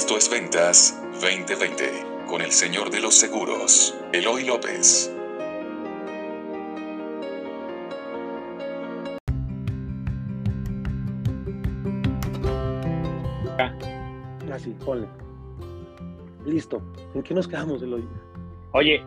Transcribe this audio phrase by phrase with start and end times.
[0.00, 1.84] Esto es Ventas 2020
[2.28, 5.12] con el señor de los seguros, Eloy López.
[14.52, 15.08] Así, ponle.
[16.46, 16.80] Listo.
[17.16, 18.06] ¿En qué nos quedamos, Eloy?
[18.74, 19.02] Oye,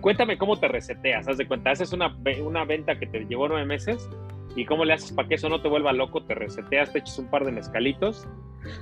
[0.00, 1.28] cuéntame cómo te reseteas.
[1.28, 4.08] Haz de cuenta, haces una, una venta que te llevó nueve meses
[4.56, 6.22] y cómo le haces para que eso no te vuelva loco.
[6.24, 8.26] Te reseteas, te echas un par de mezcalitos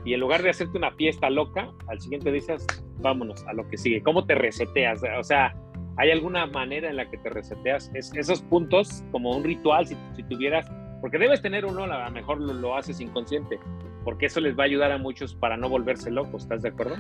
[0.05, 2.67] y en lugar de hacerte una fiesta loca, al siguiente dices,
[2.99, 4.03] vámonos a lo que sigue.
[4.03, 5.03] ¿Cómo te reseteas?
[5.18, 5.54] O sea,
[5.96, 7.90] ¿hay alguna manera en la que te reseteas?
[7.95, 12.11] Es, esos puntos, como un ritual, si, si tuvieras, porque debes tener uno, a lo
[12.11, 13.59] mejor lo, lo haces inconsciente,
[14.04, 16.96] porque eso les va a ayudar a muchos para no volverse locos, ¿estás de acuerdo?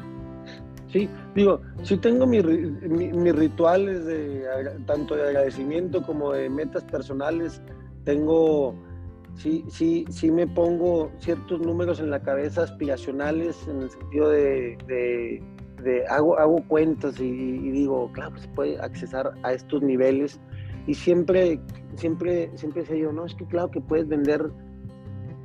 [0.88, 4.46] Sí, digo, sí tengo mis mi, mi rituales de
[4.86, 7.60] tanto de agradecimiento como de metas personales.
[8.08, 8.74] Tengo,
[9.34, 14.78] sí, sí, sí me pongo ciertos números en la cabeza aspiracionales en el sentido de,
[14.86, 15.42] de,
[15.82, 20.40] de hago, hago cuentas y, y, digo, claro, pues se puede accesar a estos niveles.
[20.86, 21.60] Y siempre,
[21.96, 24.50] siempre, siempre decía yo, no, es que claro que puedes vender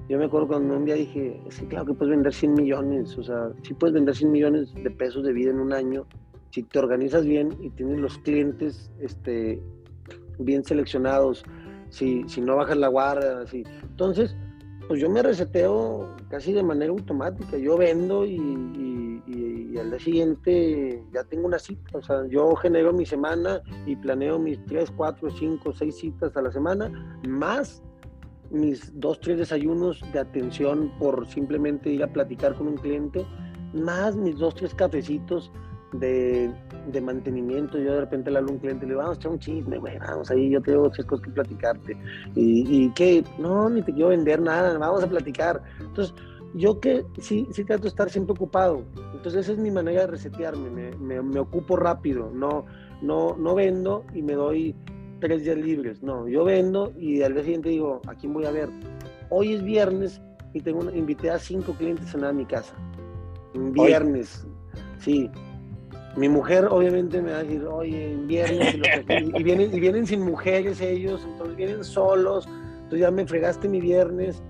[0.08, 3.18] yo me acuerdo cuando un día dije, es que claro que puedes vender 100 millones,
[3.18, 6.06] o sea, sí puedes vender 100 millones de pesos de vida en un año
[6.52, 9.62] si te organizas bien y tienes los clientes este,
[10.40, 11.44] bien seleccionados,
[11.94, 13.64] si, si no bajas la guardia, así.
[13.84, 14.36] Entonces,
[14.88, 19.92] pues yo me reseteo casi de manera automática, yo vendo y, y, y, y al
[19.92, 24.64] día siguiente ya tengo una cita, o sea, yo genero mi semana y planeo mis
[24.66, 27.84] 3, 4, 5, 6 citas a la semana, más
[28.50, 33.26] mis dos, tres desayunos de atención por simplemente ir a platicar con un cliente,
[33.74, 35.52] más mis dos, tres cafecitos
[35.94, 36.52] de,
[36.92, 37.78] de mantenimiento.
[37.78, 39.40] Yo de repente le hablo a un cliente y le digo, vamos a echar un
[39.40, 41.98] chisme, güey, vamos ahí, yo tengo tres cosas que platicarte.
[42.36, 45.62] Y, y que, no, ni te quiero vender nada, vamos a platicar.
[45.80, 46.14] Entonces,
[46.56, 48.84] yo que sí, sí trato de estar siempre ocupado.
[49.14, 52.66] Entonces, esa es mi manera de resetearme, me, me, me ocupo rápido, no,
[53.02, 54.76] no, no vendo y me doy
[55.20, 56.04] tres días libres.
[56.04, 58.70] No, yo vendo y al día siguiente digo, ¿a quién voy a ver?
[59.30, 60.22] Hoy es viernes
[60.54, 62.76] y tengo una, invité a cinco clientes a cenar a mi casa.
[63.54, 64.52] Viernes, Hoy.
[65.00, 65.32] sí.
[66.16, 68.76] Mi mujer obviamente me va a decir, oye, en viernes,
[69.10, 73.82] y, vienen, y vienen sin mujeres ellos, entonces vienen solos, entonces ya me fregaste mi
[73.82, 74.44] viernes,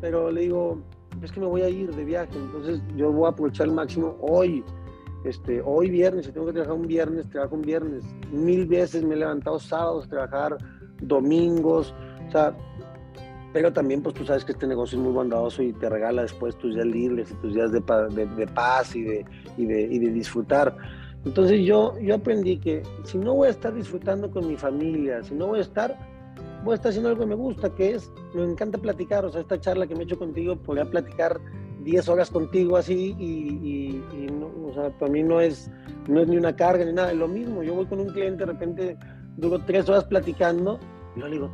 [0.00, 0.82] pero le digo,
[1.22, 4.16] es que me voy a ir de viaje, entonces yo voy a aprovechar al máximo
[4.20, 4.64] hoy,
[5.24, 8.04] este, hoy viernes, si tengo que trabajar un viernes, trabajo un viernes.
[8.30, 10.56] Mil veces me he levantado sábados trabajar,
[11.00, 11.94] domingos,
[12.28, 12.56] o sea,
[13.56, 16.58] pero también pues tú sabes que este negocio es muy bondadoso y te regala después
[16.58, 17.80] tus días libres y tus días de,
[18.10, 19.24] de, de paz y de,
[19.56, 20.76] y y de disfrutar.
[21.24, 25.34] Entonces yo, yo aprendí que si no voy a estar disfrutando con mi familia, si
[25.34, 25.98] no voy a estar,
[26.64, 29.40] voy a estar haciendo algo que me gusta, que es, me encanta platicar, o sea,
[29.40, 31.40] esta charla que me he hecho contigo, podría platicar
[31.82, 35.70] 10 horas contigo así y, y, no, o sea, para mí no es,
[36.08, 37.62] no es ni una carga ni nada, es lo mismo.
[37.62, 38.98] Yo voy con un cliente, de repente
[39.38, 40.78] duro tres horas platicando
[41.16, 41.50] y yo le digo,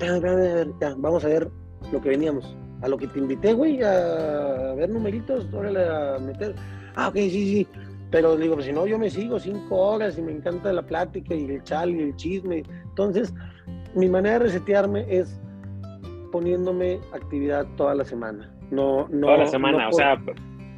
[0.98, 1.48] vamos a ver
[1.90, 2.56] lo que veníamos.
[2.82, 6.54] A lo que te invité, güey, a ver numeritos, órale a meter.
[6.96, 7.68] Ah, ok, sí, sí.
[8.10, 11.34] Pero digo, pues si no, yo me sigo cinco horas y me encanta la plática
[11.34, 12.62] y el chal y el chisme.
[12.84, 13.32] Entonces,
[13.94, 15.40] mi manera de resetearme es
[16.30, 18.52] poniéndome actividad toda la semana.
[18.70, 20.22] No, no, Toda la semana, no o sea,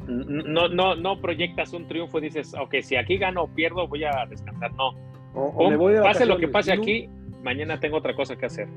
[0.07, 4.03] no, no, no proyectas un triunfo y dices, ok, si aquí gano o pierdo, voy
[4.03, 4.73] a descansar.
[4.73, 4.89] No.
[5.33, 7.09] O, o me voy de pase lo que pase aquí,
[7.43, 8.67] mañana tengo otra cosa que hacer.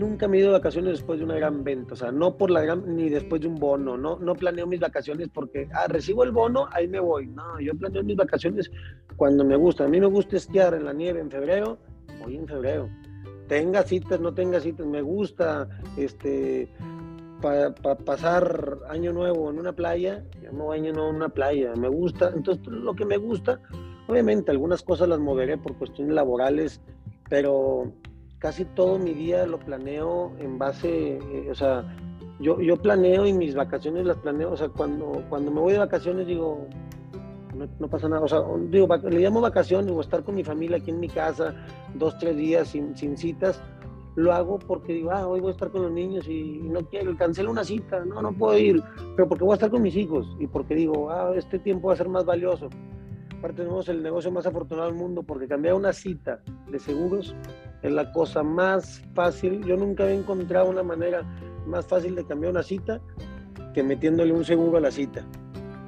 [0.00, 2.50] Nunca me he ido de vacaciones después de una gran venta, o sea, no por
[2.50, 6.24] la gran, ni después de un bono, no, no planeo mis vacaciones porque, ah, recibo
[6.24, 7.26] el bono, ahí me voy.
[7.26, 8.70] No, yo planeo mis vacaciones
[9.16, 9.84] cuando me gusta.
[9.84, 11.76] A mí me gusta esquiar en la nieve en febrero,
[12.24, 12.88] voy en febrero.
[13.46, 15.68] Tenga citas, no tenga citas, me gusta,
[15.98, 16.72] este,
[17.42, 21.74] para pa pasar año nuevo en una playa, yo no año nuevo en una playa,
[21.76, 23.60] me gusta, entonces lo que me gusta,
[24.08, 26.80] obviamente algunas cosas las moveré por cuestiones laborales,
[27.28, 27.92] pero
[28.40, 31.84] casi todo mi día lo planeo en base, eh, o sea,
[32.40, 35.78] yo, yo planeo y mis vacaciones las planeo, o sea, cuando, cuando me voy de
[35.78, 36.66] vacaciones digo,
[37.78, 38.22] no, pasa nada.
[38.22, 41.54] O sea, digo, le llamo vacaciones o estar con mi familia aquí en mi casa
[41.94, 43.62] dos, tres días sin, sin citas.
[44.16, 47.16] Lo hago porque digo, ah, hoy voy a estar con los niños y no quiero,
[47.16, 48.82] cancelo una cita, no, no puedo ir,
[49.16, 51.94] pero porque voy a estar con mis hijos y porque digo, ah, este tiempo va
[51.94, 52.68] a ser más valioso.
[53.40, 57.34] Aparte tenemos el negocio más afortunado del mundo porque cambiar una cita de seguros
[57.80, 59.64] es la cosa más fácil.
[59.64, 61.22] Yo nunca he encontrado una manera
[61.66, 63.00] más fácil de cambiar una cita
[63.72, 65.24] que metiéndole un seguro a la cita.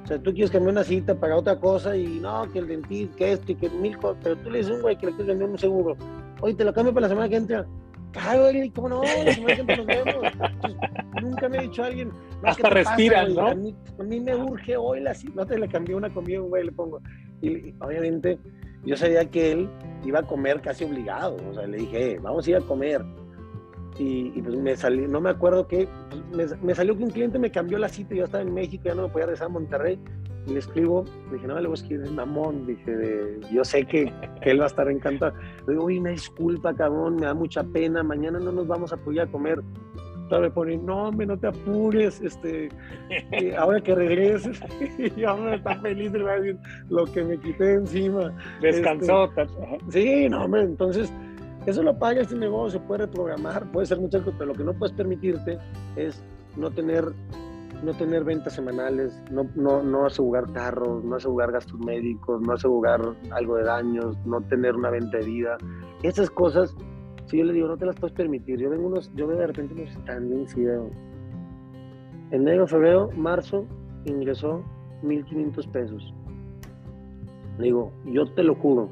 [0.03, 3.17] O sea, tú quieres cambiar una cita para otra cosa y no, que el dentista,
[3.17, 5.11] que esto y que mil cosas, pero tú le dices a un güey que le
[5.11, 5.95] quieres vender un seguro.
[6.41, 7.67] Oye, te lo cambio para la semana que entra.
[8.13, 9.03] Claro, ¿cómo no?
[9.03, 10.15] La semana que entra nos vemos.
[10.33, 10.79] Entonces,
[11.21, 12.11] nunca me ha dicho alguien.
[12.41, 13.47] Hasta respiran, ¿no?
[13.49, 16.99] A mí, me urge hoy la no te le cambié una comida, güey, le pongo.
[17.43, 18.39] Y, obviamente
[18.85, 19.69] yo sabía que él
[20.03, 21.37] iba a comer casi obligado.
[21.49, 23.03] O sea, le dije, vamos a ir a comer.
[23.99, 25.87] Y, pues me salió, no me acuerdo qué,
[26.31, 28.95] pues, me, salió que un cliente me cambió la cita, yo estaba en México, ya
[28.95, 29.99] no me podía regresar a Monterrey,
[30.47, 34.11] y le escribo, dije, no, le voy a escribir, mamón, dije, yo sé que,
[34.41, 35.33] él va a estar encantado.
[35.67, 38.97] Le digo, oye, una disculpa, cabrón, me da mucha pena, mañana no nos vamos a
[38.97, 39.61] poder a comer.
[40.33, 42.69] Todavía me pone, no, hombre, no te apures, este,
[43.11, 44.59] eh, ahora que regreses,
[45.15, 46.57] y ahora está feliz, decir
[46.89, 48.35] lo que me quité encima.
[48.59, 49.25] Descansó.
[49.25, 49.47] Este,
[49.89, 51.13] sí, no, hombre, entonces
[51.67, 54.73] eso lo paga este negocio, puede reprogramar, puede ser muchas cosas, pero lo que no
[54.73, 55.59] puedes permitirte
[55.97, 56.23] es
[56.57, 57.05] no tener,
[57.83, 63.01] no tener ventas semanales, no, no, no asegurar carros, no asegurar gastos médicos, no asegurar
[63.29, 65.57] algo de daños, no tener una venta de vida.
[66.01, 66.75] Esas cosas,
[67.25, 68.59] si yo le digo, no te las puedes permitir.
[68.59, 70.89] Yo vengo unos, yo veo de repente unos y veo,
[72.31, 73.65] enero, febrero, marzo,
[74.05, 74.63] ingresó
[75.03, 76.13] 1.500 pesos.
[77.57, 78.89] Le digo, yo te lo juro,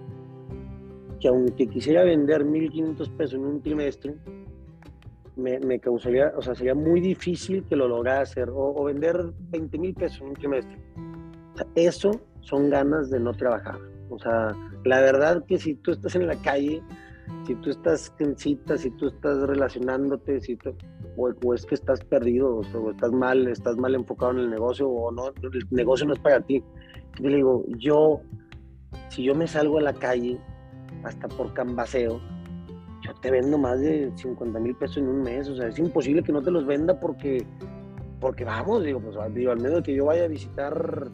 [1.20, 4.16] que aunque quisiera vender 1.500 pesos en un trimestre,
[5.36, 9.16] me, causaría, o sea, sería muy difícil que lo lograra hacer, o, vender
[9.52, 10.78] 20.000 pesos en un trimestre.
[11.54, 12.12] O sea, eso
[12.42, 13.80] son ganas de no trabajar.
[14.10, 16.82] O sea, la verdad que si tú estás en la calle,
[17.46, 20.58] si tú estás en cita, si tú estás relacionándote, si
[21.18, 25.12] o, es que estás perdido, o, estás mal, estás mal enfocado en el negocio, o
[25.12, 26.64] no, el negocio no es para ti.
[27.20, 28.22] Yo le digo, yo,
[29.10, 30.40] si yo me salgo a la calle
[31.04, 32.22] hasta por cambaseo,
[33.02, 35.50] yo te vendo más de 50 mil pesos en un mes.
[35.50, 37.46] O sea, es imposible que no te los venda porque,
[38.20, 41.12] porque vamos, digo, pues digo, al menos que yo vaya a visitar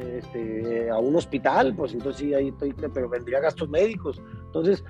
[0.00, 4.20] este, a un hospital, pues entonces sí, ahí estoy, pero vendría gastos médicos.
[4.46, 4.84] Entonces,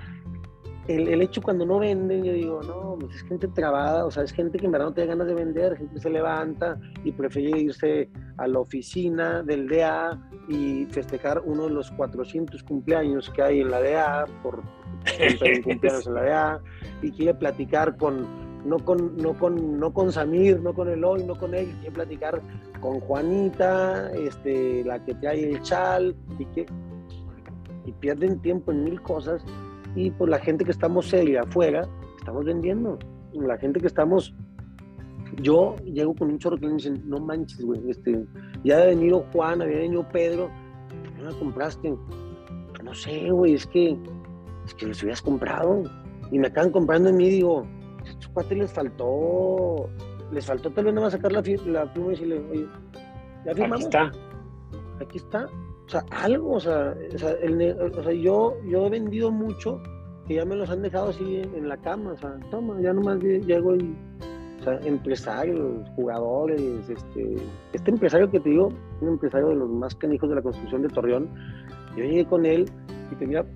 [0.88, 4.24] el, el, hecho cuando no venden, yo digo, no, pues es gente trabada, o sea,
[4.24, 7.12] es gente que en verdad no tiene ganas de vender, gente que se levanta y
[7.12, 8.08] prefiere irse
[8.38, 10.18] a la oficina del DA
[10.48, 14.62] y festejar uno de los 400 cumpleaños que hay en la DA por
[15.62, 16.60] cumpleaños en la DA
[17.02, 21.36] y quiere platicar con no con, no con, no con Samir, no con Eloy, no
[21.36, 22.42] con él, quiere platicar
[22.80, 26.66] con Juanita, este, la que trae el chal, y que
[27.86, 29.42] y pierden tiempo en mil cosas
[29.94, 31.88] y pues la gente que estamos seria afuera,
[32.18, 32.98] estamos vendiendo.
[33.32, 34.34] La gente que estamos,
[35.40, 38.24] yo llego con un chorro que me dicen, no manches, güey, este,
[38.64, 40.50] ya había venido Juan, había venido Pedro,
[40.88, 41.94] ¿por qué no la compraste?
[42.82, 43.98] No sé, güey, es que,
[44.64, 45.82] es que les hubieras comprado.
[46.30, 47.66] Y me acaban comprando en mí, digo,
[48.04, 49.88] estos cuates les faltó,
[50.32, 52.66] les faltó tal vez nada más sacar la, la pluma y decirle, oye,
[53.44, 53.86] ya firmamos.
[53.86, 54.12] Aquí está.
[55.00, 55.48] Aquí está
[55.88, 57.34] o sea, algo, o sea, o sea,
[57.98, 59.80] o sea, yo, yo he vendido mucho
[60.26, 63.18] que ya me los han dejado así en la cama, o sea, toma, ya nomás
[63.20, 63.96] llego y,
[64.60, 67.36] o sea, empresarios, jugadores, este,
[67.72, 68.68] este empresario que te digo,
[69.00, 71.30] un empresario de los más canijos de la construcción de Torreón,
[71.96, 72.70] yo llegué con él
[73.10, 73.46] y tenía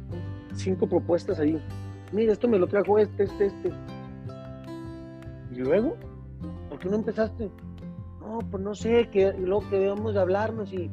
[0.55, 1.61] cinco propuestas ahí.
[2.13, 3.71] Mira, esto me lo trajo este, este, este.
[5.51, 5.97] Y luego,
[6.71, 7.51] ¿por qué no empezaste?
[8.23, 10.91] No, pues no sé, que luego que debemos de hablarnos y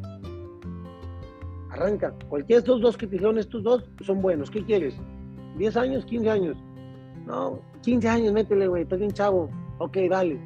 [1.80, 2.14] arranca.
[2.28, 4.52] Cualquiera de estos dos que te dijeron, estos dos son buenos.
[4.52, 4.96] ¿Qué quieres?
[5.58, 6.06] ¿10 años?
[6.06, 6.58] ¿15 años?
[7.26, 9.50] No, 15 años, métele, güey, estás bien chavo.
[9.78, 10.40] Ok, dale.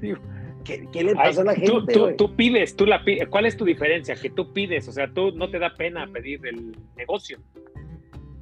[0.64, 1.92] ¿Qué, le pasa a la gente?
[2.16, 3.28] Tú, pides, tú la pides.
[3.28, 4.16] ¿Cuál es tu diferencia?
[4.16, 7.38] Que tú pides, o sea, tú no te da pena pedir el negocio.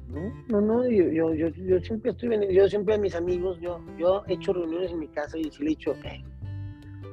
[0.07, 4.23] No, no, no, yo, yo, yo, siempre estoy yo siempre a mis amigos, yo, yo
[4.27, 5.93] he hecho reuniones en mi casa y sí le he dicho,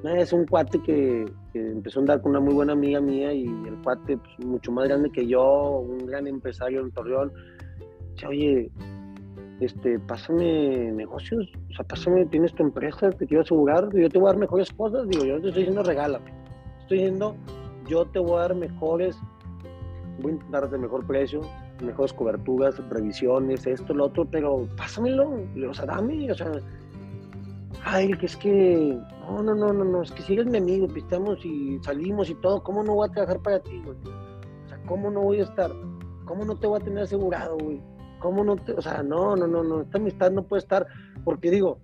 [0.04, 3.76] es un cuate que, empezó a andar con una muy buena amiga mía y el
[3.82, 7.32] cuate pues, mucho más grande que yo, un gran empresario en Torreón.
[8.14, 8.70] Dice, oye,
[9.60, 14.28] este, pásame negocios, o sea, pásame, tienes tu empresa, te quiero asegurar, yo te voy
[14.28, 16.32] a dar mejores cosas, digo, yo no te estoy diciendo regálame,
[16.80, 17.36] estoy diciendo,
[17.86, 19.16] yo te voy a dar mejores,
[20.20, 21.42] voy a intentar darte mejor precio,
[21.82, 25.30] mejores coberturas, revisiones, esto, lo otro, pero pásamelo,
[25.68, 26.50] o sea, dame, o sea,
[27.84, 28.98] ay, que es que,
[29.28, 32.34] no, no, no, no, no, es que si eres mi amigo, pistamos y salimos y
[32.36, 33.96] todo, ¿cómo no voy a trabajar para ti, güey?
[34.64, 35.70] O sea, ¿cómo no voy a estar?
[36.24, 37.80] ¿Cómo no te voy a tener asegurado, güey?
[38.20, 40.86] ¿Cómo no te, o sea, no, no, no, no, esta amistad no puede estar,
[41.24, 41.78] porque digo,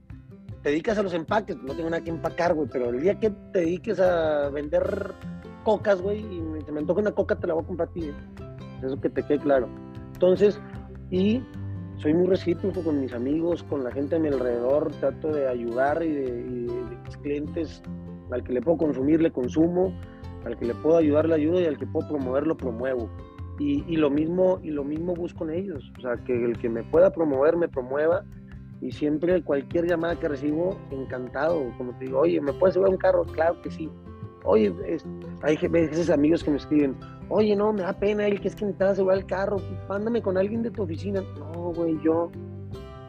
[0.62, 3.30] te dedicas a los empaques, no tengo nada que empacar, güey, pero el día que
[3.52, 5.14] te dediques a vender
[5.64, 8.10] cocas, güey, y te me antoja una coca, te la voy a ti,
[8.82, 9.68] Eso que te quede claro.
[10.14, 10.60] Entonces,
[11.10, 11.42] y
[11.98, 16.02] soy muy recíproco con mis amigos, con la gente a mi alrededor, trato de ayudar
[16.02, 16.32] y de,
[17.04, 17.82] mis clientes,
[18.30, 19.92] al que le puedo consumir, le consumo,
[20.44, 23.10] al que le puedo ayudar, le ayudo y al que puedo promover, lo promuevo.
[23.58, 26.84] Y, lo mismo y lo mismo busco en ellos, o sea, que el que me
[26.84, 28.24] pueda promover, me promueva
[28.80, 31.64] y siempre cualquier llamada que recibo, encantado.
[31.76, 33.24] Como te digo, oye, ¿me puedes llevar un carro?
[33.24, 33.90] Claro que sí.
[34.44, 34.72] Oye,
[35.42, 36.94] hay veces amigos que me escriben,
[37.28, 39.56] oye, no, me da pena, el que es que necesitas llevar el carro,
[39.88, 41.22] mándame con alguien de tu oficina.
[41.38, 42.30] No, güey, yo,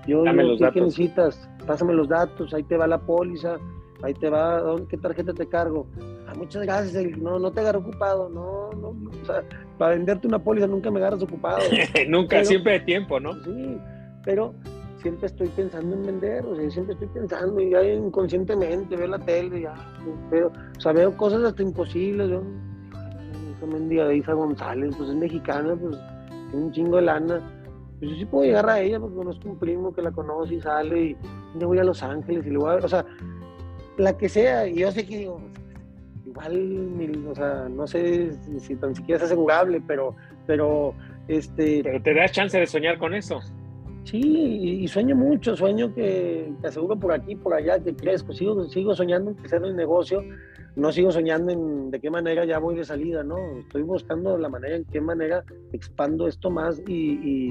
[0.07, 0.81] yo, Dame los ¿qué, ¿qué datos.
[0.83, 1.49] necesitas?
[1.65, 3.57] Pásame los datos, ahí te va la póliza,
[4.01, 5.87] ahí te va, ¿dónde- ¿qué tarjeta te cargo?
[6.27, 7.17] Ah, muchas gracias, Eric.
[7.17, 9.43] no, no te agarro ocupado, no, no, no, o sea,
[9.77, 11.59] para venderte una póliza nunca me agarras ocupado.
[12.09, 13.33] Nunca, Pero- siempre de tiempo, ¿no?
[13.43, 13.77] Sí,
[14.25, 14.53] pero
[15.01, 19.19] siempre estoy pensando en vender, o sea, siempre estoy pensando, y ya inconscientemente veo la
[19.19, 19.73] tele, ya,
[20.29, 22.41] veo, o sea, veo cosas hasta imposibles, yo,
[23.55, 25.97] esa mendiga de Isa González, pues es mexicana, pues
[26.49, 27.41] tiene un chingo de lana,
[27.99, 30.61] pues yo sí puedo llegar a ella porque conozco un primo que la conoce y
[30.61, 31.17] sale, y
[31.59, 33.05] yo voy a Los Ángeles y le o sea,
[33.97, 35.41] la que sea, y yo sé que digo,
[36.25, 40.15] igual, o sea, no sé si tan siquiera es asegurable, pero,
[40.45, 40.93] pero,
[41.27, 41.81] este...
[41.83, 43.39] Pero te das chance de soñar con eso.
[44.05, 44.19] Sí,
[44.81, 48.95] y, sueño mucho, sueño que, que aseguro por aquí, por allá, que crezco, sigo, sigo
[48.95, 50.23] soñando en crecer el negocio,
[50.75, 53.37] no sigo soñando en de qué manera ya voy de salida, ¿no?
[53.59, 56.93] Estoy buscando la manera en qué manera expando esto más y,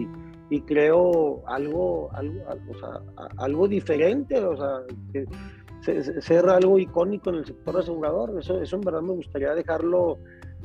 [0.02, 0.08] y-
[0.50, 2.40] y creo algo, algo,
[2.70, 3.00] o sea,
[3.36, 4.80] algo diferente, o sea,
[5.12, 5.26] que
[5.82, 9.54] se- se- ser algo icónico en el sector asegurador, eso, eso en verdad me gustaría
[9.54, 10.18] dejarlo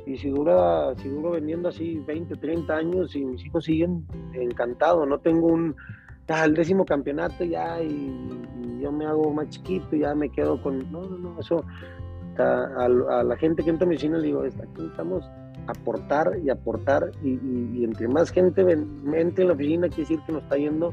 [0.05, 5.05] y si dura, si duro vendiendo así 20, 30 años y mis hijos siguen encantado,
[5.05, 5.75] no tengo un
[6.45, 8.39] el décimo campeonato ya y,
[8.81, 11.63] yo me hago más chiquito ya me quedo con no, no, no, eso
[12.37, 12.85] a,
[13.19, 15.23] a- la gente que entra a mi oficina le digo, "Está- aquí estamos
[15.67, 20.43] aportar y aportar y, entre más gente entre en la oficina quiere decir que nos
[20.43, 20.91] está yendo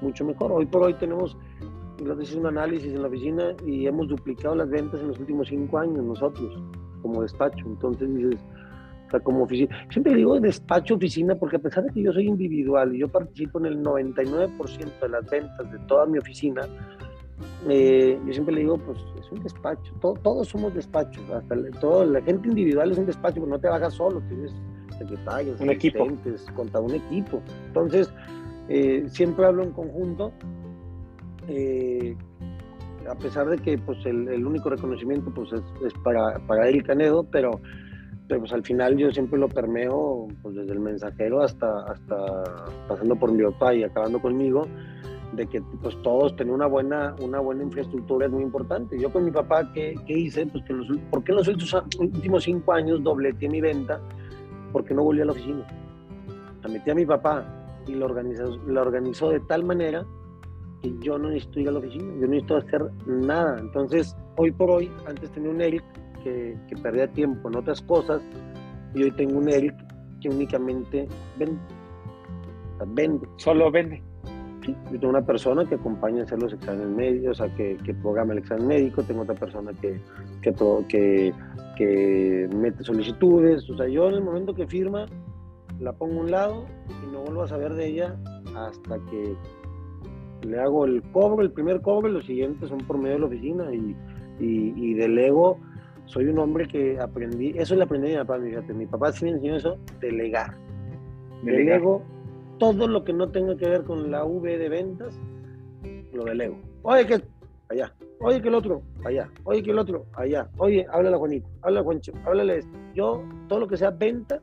[0.00, 0.50] mucho mejor.
[0.52, 1.36] Hoy por hoy tenemos,
[2.04, 5.48] lo hice un análisis en la oficina y hemos duplicado las ventas en los últimos
[5.48, 6.60] cinco años nosotros
[7.02, 7.64] como despacho.
[7.66, 8.40] Entonces dices,
[9.06, 9.74] o sea, como oficina.
[9.90, 13.58] Siempre digo despacho, oficina, porque a pesar de que yo soy individual y yo participo
[13.60, 16.62] en el 99% de las ventas de toda mi oficina,
[17.68, 19.92] eh, yo siempre le digo, pues es un despacho.
[20.00, 21.22] To- todos somos despachos.
[21.30, 24.52] Hasta el- todo, la gente individual es un despacho, pero no te bajas solo, tienes
[24.98, 26.06] secretarios, Un equipo.
[26.54, 27.40] contra un equipo.
[27.68, 28.12] Entonces,
[28.68, 30.32] eh, siempre hablo en conjunto.
[31.50, 32.14] eh,
[33.10, 37.60] a pesar de que pues el, único reconocimiento pues es, para, para Eric Canedo, pero,
[38.26, 42.16] pero pues al final yo siempre lo permeo pues desde el mensajero hasta, hasta
[42.86, 44.66] pasando por mi papá y acabando conmigo,
[45.32, 48.98] de que pues todos tener una buena, una buena infraestructura es muy importante.
[48.98, 50.46] Yo con mi papá, ¿qué, qué hice?
[50.46, 51.48] Pues que los, ¿por qué en los
[51.98, 54.00] últimos cinco años dobleteé mi venta?
[54.72, 55.66] Porque no volví a la oficina.
[56.62, 57.44] La metí a mi papá
[57.86, 60.04] y lo organizó, lo organizó de tal manera
[60.82, 63.58] que yo no necesito ir a la oficina, yo no necesito hacer nada.
[63.58, 65.84] Entonces, hoy por hoy, antes tenía un Eric
[66.22, 68.22] que, que perdía tiempo en otras cosas
[68.94, 69.74] y hoy tengo un Eric
[70.20, 71.08] que únicamente
[71.38, 71.60] vende.
[72.74, 73.28] O sea, vende.
[73.36, 74.02] Solo vende.
[74.64, 77.76] Sí, yo tengo una persona que acompaña a hacer los exámenes médicos, o sea, que,
[77.84, 80.00] que programa el examen médico, tengo otra persona que,
[80.42, 81.32] que,
[81.76, 85.06] que mete solicitudes, o sea, yo en el momento que firma,
[85.80, 86.64] la pongo a un lado
[87.02, 88.16] y no vuelvo a saber de ella
[88.56, 89.36] hasta que
[90.42, 93.26] le hago el cobro, el primer cobro, y los siguientes son por medio de la
[93.26, 93.96] oficina y,
[94.40, 95.58] y, y delego.
[96.06, 99.26] Soy un hombre que aprendí, eso le aprendí a mi papá, fíjate, mi papá sí
[99.26, 100.56] me enseñó eso, delegar.
[101.42, 101.80] Delegar.
[101.80, 102.02] Delego
[102.58, 105.18] todo lo que no tenga que ver con la V de ventas,
[106.12, 106.58] lo delego.
[106.82, 107.22] Oye, que
[107.68, 111.48] allá, oye, que el otro, allá, oye, que el otro, allá, oye, háblale a Juanito,
[111.62, 112.78] háblale a Juancho, háblale a esto.
[112.94, 114.40] Yo, todo lo que sea venta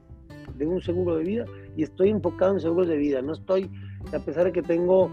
[0.56, 3.70] de un seguro de vida, y estoy enfocado en seguros de vida, no estoy,
[4.14, 5.10] a pesar de que tengo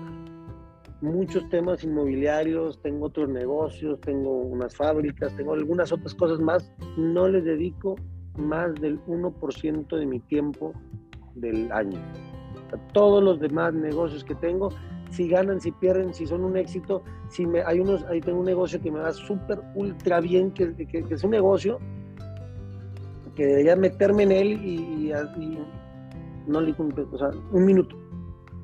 [1.02, 7.28] muchos temas inmobiliarios, tengo otros negocios, tengo unas fábricas, tengo algunas otras cosas más, no
[7.28, 7.96] les dedico
[8.36, 10.72] más del 1% de mi tiempo
[11.34, 11.98] del año.
[12.70, 14.70] Sea, todos los demás negocios que tengo,
[15.10, 18.46] si ganan, si pierden, si son un éxito, si me, hay unos, ahí tengo un
[18.46, 21.78] negocio que me va súper, ultra bien, que, que- que es un negocio
[23.34, 25.58] que debería meterme en él y, y- y
[26.46, 27.96] no le cumple, o sea, un minuto.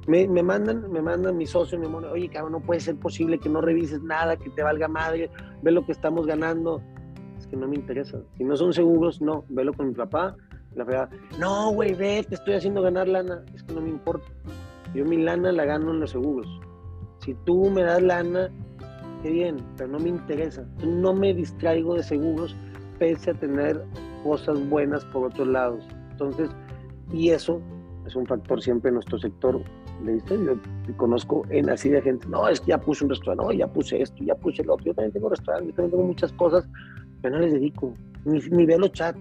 [0.08, 3.38] Me, me mandan, me mandan mi socio, me ponen, oye, cabrón, no puede ser posible
[3.38, 5.30] que no revises nada, que te valga madre,
[5.62, 6.82] ve lo que estamos ganando.
[7.38, 8.18] Es que no me interesa.
[8.38, 10.34] Si no son seguros, no, velo con mi papá.
[10.74, 13.44] La fregada, no, güey, ve, te estoy haciendo ganar lana.
[13.54, 14.26] Es que no me importa.
[14.94, 16.48] Yo mi lana la gano en los seguros.
[17.18, 18.48] Si tú me das lana,
[19.22, 20.66] qué bien, pero no me interesa.
[20.86, 22.56] No me distraigo de seguros,
[22.98, 23.84] pese a tener
[24.24, 25.84] cosas buenas por otros lados.
[26.12, 26.48] Entonces,
[27.12, 27.60] y eso
[28.06, 29.60] es un factor siempre en nuestro sector.
[30.04, 30.56] Le dice, yo
[30.96, 34.00] conozco en así de gente, no, es que ya puse un restaurante, no, ya puse
[34.00, 36.68] esto, ya puse lo otro, yo también tengo restaurante, yo también tengo muchas cosas,
[37.20, 37.92] pero no les dedico,
[38.24, 39.18] ni, ni veo los chats,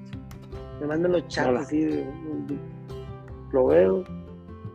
[0.80, 1.60] me mandan los chats Hola.
[1.62, 2.04] así,
[3.52, 4.04] lo veo,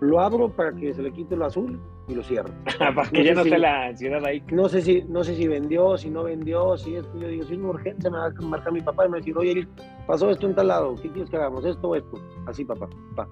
[0.00, 1.78] lo abro para que se le quite lo azul
[2.08, 2.50] y lo cierro.
[2.78, 4.42] Para que ya no esté la ansiedad ahí.
[4.50, 7.16] No sé si, no sé si vendió, si no vendió, si esto.
[7.18, 9.16] Yo digo, si es una urgencia, me va a marcar mi papá y me va
[9.18, 9.66] a decir, oye,
[10.06, 11.64] pasó esto en tal lado, ¿qué quieres que hagamos?
[11.64, 12.18] ¿Esto o esto?
[12.46, 13.30] Así, papá, papá.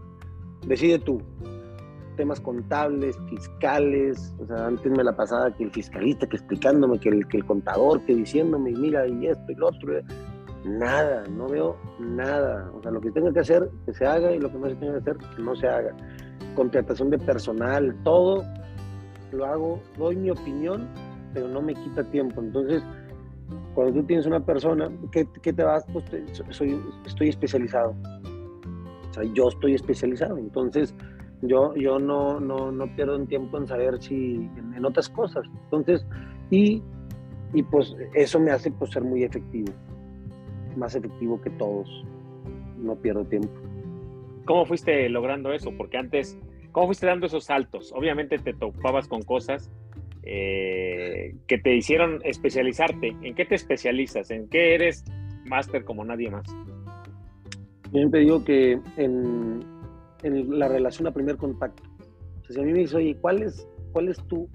[0.67, 1.21] Decide tú.
[2.21, 7.09] Temas contables, fiscales, o sea, antes me la pasaba que el fiscalista, que explicándome, que
[7.09, 9.95] el, que el contador, que diciéndome, mira, y esto y lo otro.
[10.67, 12.71] Nada, no veo nada.
[12.75, 14.75] O sea, lo que tenga que hacer, que se haga, y lo que no se
[14.75, 15.97] tenga que hacer, que no se haga.
[16.55, 18.45] Contratación de personal, todo
[19.33, 20.89] lo hago, doy mi opinión,
[21.33, 22.43] pero no me quita tiempo.
[22.43, 22.83] Entonces,
[23.75, 25.87] cuando tú tienes una persona, ¿qué, qué te vas?
[25.91, 26.05] Pues
[26.51, 27.95] soy, estoy especializado.
[29.09, 30.37] O sea, yo estoy especializado.
[30.37, 30.95] Entonces,
[31.43, 35.45] yo, yo no, no, no pierdo tiempo en saber si en, otras cosas.
[35.65, 36.07] Entonces,
[36.51, 36.83] y,
[37.53, 39.73] y, pues eso me hace pues, ser muy efectivo,
[40.77, 41.89] más efectivo que todos.
[42.79, 43.51] No pierdo tiempo.
[44.47, 45.71] ¿Cómo fuiste logrando eso?
[45.77, 46.39] Porque antes
[46.73, 47.93] ¿Cómo fuiste dando esos saltos?
[47.95, 49.71] Obviamente te topabas con cosas
[50.23, 53.17] eh, que te hicieron especializarte.
[53.23, 54.31] ¿En qué te especializas?
[54.31, 55.05] ¿En qué eres
[55.47, 56.47] máster como nadie más?
[57.93, 59.65] Yo siempre digo que en,
[60.23, 61.83] la relación a primer contacto.
[62.49, 64.49] si a mí me dice, oye, ¿cuál es, cuál es tu,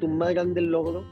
[0.00, 1.04] tu más grande logro?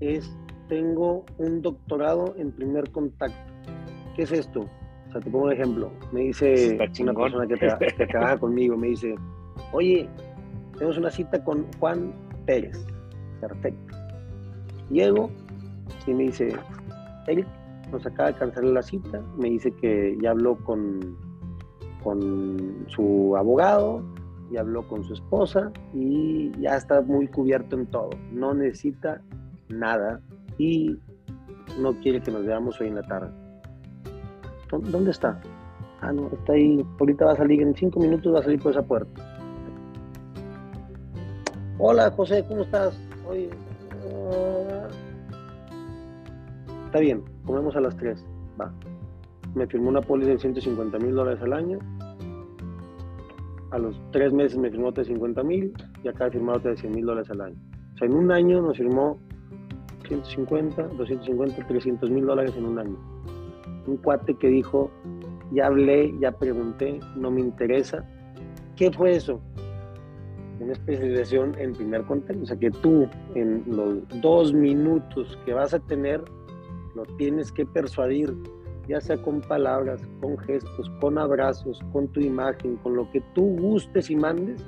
[0.00, 0.36] Es,
[0.68, 3.52] tengo un doctorado en primer contacto.
[4.16, 4.62] ¿Qué es esto?
[5.08, 5.90] O sea, te pongo un ejemplo.
[6.12, 9.14] Me dice una persona que, trabaja conmigo, me dice,
[9.72, 10.08] oye,
[10.74, 12.12] tenemos una cita con Juan
[12.46, 12.84] Pérez.
[13.40, 13.96] Perfecto.
[14.90, 15.30] Llego
[16.06, 16.54] y me dice,
[17.26, 17.46] Eric,
[17.92, 19.22] nos acaba de cancelar la cita.
[19.36, 21.16] Me dice que ya habló con,
[22.02, 24.02] con su abogado,
[24.50, 28.10] ya habló con su esposa y ya está muy cubierto en todo.
[28.32, 29.20] No necesita
[29.68, 30.20] nada
[30.58, 30.98] y
[31.80, 33.30] no quiere que nos veamos hoy en la tarde
[34.70, 35.40] ¿Dónde está?
[36.00, 36.84] Ah, no, está ahí.
[37.00, 39.22] Ahorita va a salir, en cinco minutos va a salir por esa puerta.
[41.78, 42.98] Hola, José, ¿cómo estás?
[43.26, 43.50] Oye,
[44.30, 44.88] ah,
[46.86, 48.24] está bien, comemos a las tres.
[48.60, 48.72] Va.
[49.54, 51.78] Me firmó una póliza de 150 mil dólares al año.
[53.70, 56.70] A los tres meses me firmó otra de 50 mil y acaba de firmar otra
[56.70, 57.56] de 100 mil dólares al año.
[57.94, 59.18] O sea, en un año nos firmó
[60.06, 63.18] 150, 250, 300 mil dólares en un año
[63.88, 64.90] un cuate que dijo,
[65.50, 68.04] ya hablé, ya pregunté, no me interesa.
[68.76, 69.40] ¿Qué fue eso?
[70.60, 75.72] Una especialización en primer contacto, o sea que tú en los dos minutos que vas
[75.72, 76.22] a tener,
[76.94, 78.34] lo tienes que persuadir,
[78.88, 83.56] ya sea con palabras, con gestos, con abrazos, con tu imagen, con lo que tú
[83.58, 84.64] gustes y mandes,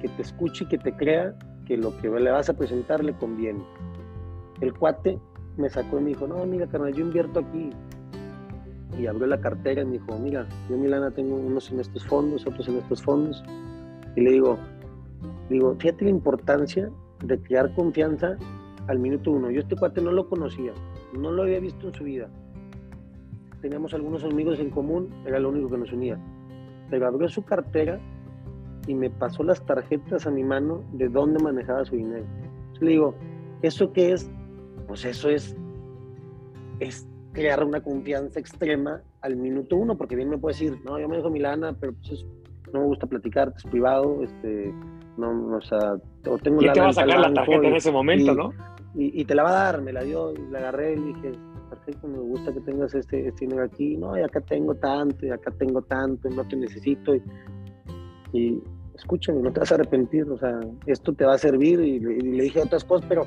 [0.00, 1.34] que te escuche y que te crea
[1.66, 3.62] que lo que le vas a presentar le conviene.
[4.60, 5.18] El cuate
[5.58, 7.70] me sacó y me dijo, no, mira, carnal, yo invierto aquí.
[8.98, 12.46] Y abrió la cartera y me dijo, mira, yo Milana tengo unos en estos fondos,
[12.46, 13.44] otros en estos fondos.
[14.14, 14.58] Y le digo,
[15.50, 16.90] digo, fíjate la importancia
[17.22, 18.38] de crear confianza
[18.86, 19.50] al minuto uno.
[19.50, 20.72] Yo este cuate no lo conocía,
[21.12, 22.30] no lo había visto en su vida.
[23.60, 26.18] Teníamos algunos amigos en común, era lo único que nos unía.
[26.90, 27.98] Pero abrió su cartera
[28.86, 32.24] y me pasó las tarjetas a mi mano de dónde manejaba su dinero.
[32.44, 33.14] Entonces le digo,
[33.62, 34.30] ¿eso qué es?
[34.86, 35.56] pues eso es,
[36.80, 41.08] es crear una confianza extrema al minuto uno, porque bien me puede decir, no, yo
[41.08, 42.24] me dejo Milana, pero pues
[42.72, 44.72] no me gusta platicar, es privado, este,
[45.16, 45.94] no, o sea,
[46.28, 48.50] o tengo ¿Quién te va a sacar la tarjeta en ese momento, y, no?
[48.98, 51.32] Y, te la va a dar, me la dio, y la agarré y dije,
[52.02, 55.50] me gusta que tengas este, este dinero aquí, no, y acá tengo tanto, y acá
[55.52, 57.22] tengo tanto, y no te necesito, y,
[58.32, 58.62] y
[58.94, 61.98] escúchame, no te vas a arrepentir, o sea, esto te va a servir, y, y
[61.98, 63.26] le dije otras cosas, pero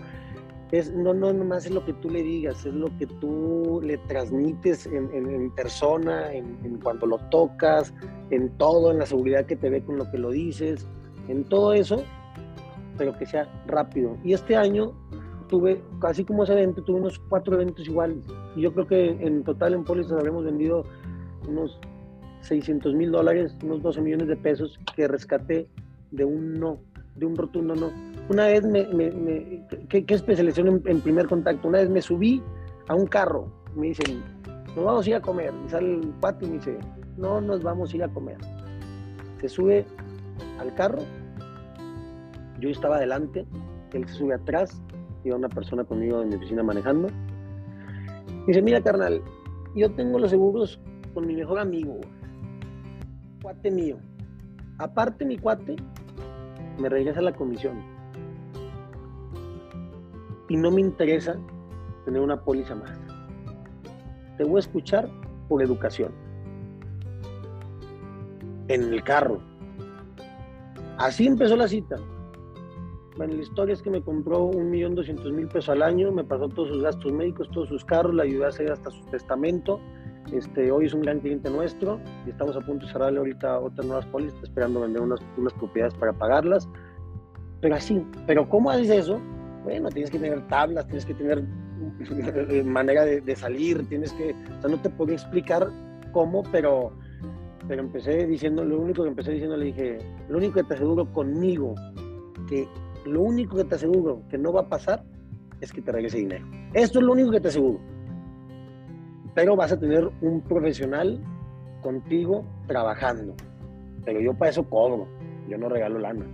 [0.72, 3.98] es, no, no nomás es lo que tú le digas, es lo que tú le
[3.98, 7.94] transmites en, persona, en, cuanto lo tocas,
[8.30, 10.88] en todo, en la seguridad que te ve con lo que lo dices,
[11.28, 12.04] en todo eso,
[12.98, 14.16] pero que sea rápido.
[14.24, 14.94] Y este año
[15.50, 18.24] tuve, casi como ese evento, tuve unos cuatro eventos iguales.
[18.56, 20.86] Y yo creo que en total en pólizas habremos vendido
[21.48, 21.78] unos
[22.42, 25.68] 600 mil dólares, unos 12 millones de pesos que rescaté
[26.12, 26.80] de un no,
[27.16, 27.92] de un rotundo no
[28.30, 31.68] una vez me, me, ¿qué, especialización en, primer contacto?
[31.68, 32.44] Una vez me subí
[32.88, 34.24] a un carro, me dicen,
[34.76, 35.52] nos vamos a ir a comer.
[35.66, 36.78] Y sale el patio y me dice,
[37.18, 38.38] no nos vamos a ir a comer.
[39.42, 39.84] Se sube
[40.60, 41.00] al carro,
[42.60, 43.48] yo estaba adelante,
[43.94, 44.80] él se sube atrás,
[45.24, 47.10] iba una persona conmigo en mi oficina manejando.
[48.48, 49.22] dice, mira carnal,
[49.76, 50.80] yo tengo los seguros
[51.14, 52.00] con mi mejor amigo,
[53.42, 53.98] cuate mío.
[54.78, 55.76] Aparte mi cuate,
[56.80, 57.84] me regresa la comisión
[60.48, 61.36] y no me interesa
[62.06, 63.00] tener una póliza más.
[64.38, 65.10] Te voy a escuchar
[65.48, 66.12] por educación.
[68.68, 69.42] En el carro.
[70.98, 71.98] Así empezó la cita.
[73.20, 76.24] Bueno, la historia es que me compró un millón doscientos mil pesos al año, me
[76.24, 79.82] pasó todos sus gastos médicos, todos sus carros, le ayudé a hacer hasta su testamento.
[80.32, 83.86] Este, hoy es un gran cliente nuestro y estamos a punto de cerrarle ahorita otras
[83.86, 86.70] nuevas pólizas, esperando vender unas, unas propiedades para pagarlas.
[87.60, 89.20] Pero así, pero ¿cómo haces eso?
[89.66, 91.44] Bueno, tienes que tener tablas, tienes que tener
[92.64, 95.68] manera de, salir, tienes que, o sea, no te puedo explicar
[96.14, 96.94] cómo, pero,
[97.68, 99.98] pero empecé diciendo, lo único que empecé diciendo, le dije,
[100.30, 101.76] lo único que te aseguro conmigo,
[102.48, 102.66] que
[103.10, 105.04] lo único que te aseguro que no va a pasar
[105.62, 106.46] es que te regrese dinero.
[106.74, 107.80] Esto es lo único que te aseguro.
[109.36, 111.20] Pero vas a tener un profesional
[111.82, 113.36] contigo trabajando.
[114.06, 115.08] Pero yo para eso cobro,
[115.48, 116.26] yo no regalo lana.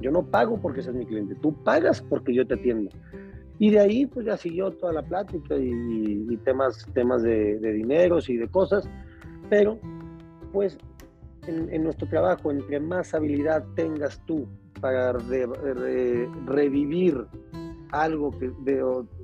[0.00, 2.90] Yo no pago porque seas mi cliente, tú pagas porque yo te atiendo.
[3.58, 7.72] Y de ahí pues ya siguió toda la plática y, y temas, temas de, de,
[7.72, 8.88] dineros y de cosas,
[9.50, 9.78] pero
[10.52, 10.78] pues
[11.48, 14.46] en, en, nuestro trabajo, entre más habilidad tengas tú
[14.80, 17.26] para re, re, revivir
[17.92, 18.30] algo
[18.64, 18.82] de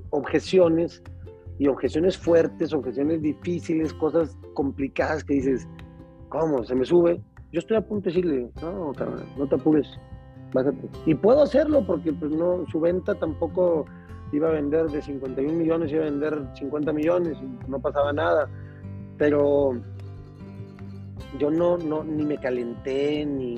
[0.09, 1.01] objeciones
[1.57, 5.67] y objeciones fuertes, objeciones difíciles, cosas complicadas que dices,
[6.29, 6.63] ¿cómo?
[6.63, 7.21] ¿Se me sube?
[7.51, 8.91] Yo estoy a punto de decirle, no,
[9.37, 9.87] no te apures,
[10.53, 10.89] bájate.
[11.05, 13.85] Y puedo hacerlo porque pues no, su venta tampoco
[14.33, 17.37] iba a vender de 51 millones, iba a vender 50 millones,
[17.67, 18.49] no pasaba nada.
[19.17, 19.81] Pero
[21.37, 23.55] yo no, no ni me calenté, ni,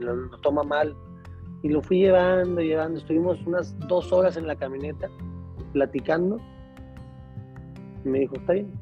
[0.00, 0.94] lo, toma mal.
[1.62, 2.98] Y lo fui llevando, llevando.
[2.98, 5.08] Estuvimos unas dos horas en la camioneta
[5.72, 6.38] platicando.
[8.04, 8.72] Me dijo, está bien.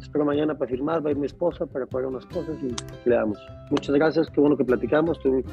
[0.00, 2.72] Espero mañana para firmar, va a ir mi esposa para pagar unas cosas y
[3.08, 3.38] le damos.
[3.70, 5.16] Muchas gracias, qué bueno que platicamos.
[5.18, 5.44] Estoy,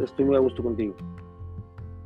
[0.00, 0.96] estoy muy a gusto contigo.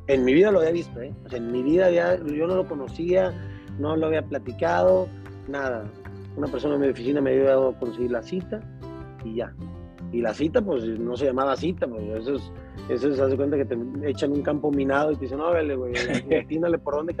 [0.07, 1.13] En mi vida lo había visto, ¿eh?
[1.31, 3.33] En mi vida había, yo no lo conocía,
[3.79, 5.07] no lo había platicado,
[5.47, 5.85] nada.
[6.39, 8.61] Una persona en mi oficina me ayudó a conseguir la cita
[9.23, 9.53] y ya.
[10.11, 12.51] Y la cita, pues no se llamaba cita, pues eso es,
[12.89, 15.75] eso se hace cuenta que te echan un campo minado y te dicen, no, vale,
[15.75, 15.93] güey,
[16.43, 17.15] atínale por dónde.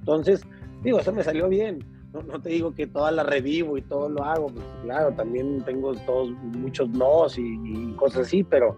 [0.00, 0.42] Entonces,
[0.82, 1.84] digo, eso me salió bien.
[2.12, 5.62] No, no, te digo que todas las revivo y todo lo hago, pues claro, también
[5.64, 8.76] tengo todos muchos nos y, y cosas así, pero,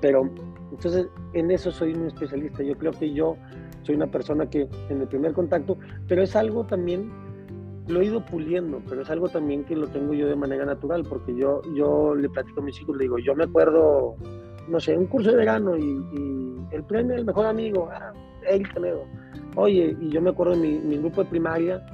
[0.00, 0.30] pero
[0.70, 2.62] entonces, en eso soy un especialista.
[2.62, 3.36] Yo creo que yo
[3.82, 7.10] soy una persona que en el primer contacto, pero es algo también,
[7.90, 11.04] lo he ido puliendo, pero es algo también que lo tengo yo de manera natural,
[11.08, 14.14] porque yo, yo le platico a mis hijos, le digo, yo me acuerdo,
[14.68, 18.12] no sé, un curso de verano y, el premio del mejor amigo, ah,
[18.48, 19.02] él Canedo.
[19.56, 21.84] Oye, y yo me acuerdo en mi, mi grupo de primaria,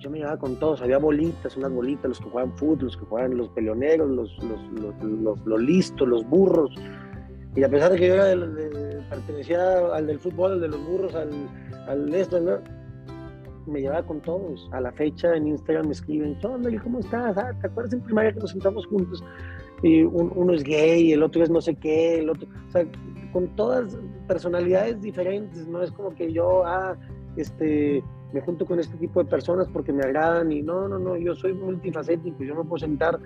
[0.00, 3.04] yo me llevaba con todos, había bolitas, unas bolitas, los que jugaban fútbol, los que
[3.04, 4.60] jugaban los peleoneros, los, los,
[5.02, 6.74] los, los, listos, los burros,
[7.54, 10.68] y a pesar de que yo era de, de, pertenecía al del fútbol, al de
[10.68, 11.30] los burros, al,
[11.86, 12.58] al de esto, ¿no?
[13.66, 14.68] Me llevaba con todos.
[14.72, 17.36] A la fecha en Instagram me escriben, ¿qué ¿cómo estás?
[17.36, 19.22] Ah, ¿Te acuerdas en primaria que nos sentamos juntos?
[19.82, 22.86] Y un, uno es gay, el otro es no sé qué, el otro, o sea,
[23.32, 26.96] con todas personalidades diferentes, no es como que yo, ah,
[27.36, 28.02] este,
[28.32, 31.34] me junto con este tipo de personas porque me agradan y no, no, no, yo
[31.34, 33.18] soy multifacético, yo me puedo sentar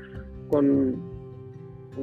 [0.48, 1.00] con,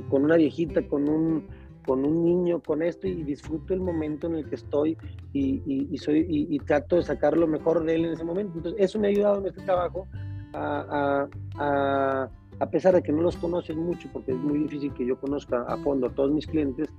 [0.09, 1.43] con una viejita, con un
[1.87, 4.97] con un niño, con esto, y disfruto el momento en el que estoy
[5.31, 8.25] y, y, y soy, y, y, trato de sacar lo mejor de él en ese
[8.25, 8.57] momento.
[8.57, 10.05] Entonces, eso me ha ayudado en este trabajo
[10.53, 14.93] a, a, a, a pesar de que no los conoces mucho, porque es muy difícil
[14.93, 16.89] que yo conozca a fondo a todos mis clientes,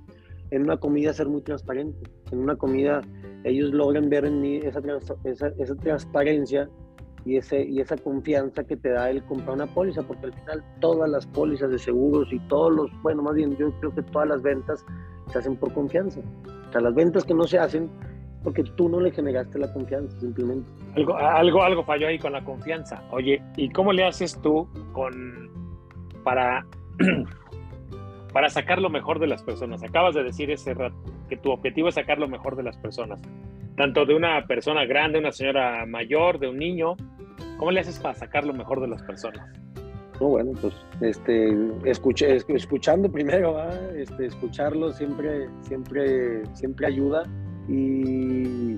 [0.49, 2.09] en una comida ser muy transparente.
[2.31, 3.01] En una comida
[3.43, 4.81] ellos logran ver en mí esa,
[5.23, 6.67] esa, esa transparencia
[7.25, 10.63] y, ese, y esa confianza que te da el comprar una póliza, porque al final
[10.79, 14.27] todas las pólizas de seguros y todos los, bueno, más bien yo creo que todas
[14.27, 14.85] las ventas
[15.27, 16.19] se hacen por confianza.
[16.67, 17.89] O sea, las ventas que no se hacen
[18.43, 20.69] porque tú no le generaste la confianza, simplemente.
[20.95, 23.03] Algo, algo, algo falló ahí con la confianza.
[23.11, 25.49] Oye, ¿y cómo le haces tú con
[26.23, 26.65] para,
[28.33, 29.83] para sacar lo mejor de las personas?
[29.83, 30.95] Acabas de decir ese rato
[31.27, 33.21] que tu objetivo es sacar lo mejor de las personas
[33.79, 36.97] tanto de una persona grande, una señora mayor, de un niño.
[37.57, 39.47] ¿Cómo le haces para sacar lo mejor de las personas?
[40.19, 44.01] No, bueno, pues este, escuché, escuchando primero, ¿eh?
[44.01, 47.23] este, escucharlo siempre, siempre, siempre ayuda
[47.69, 48.77] y,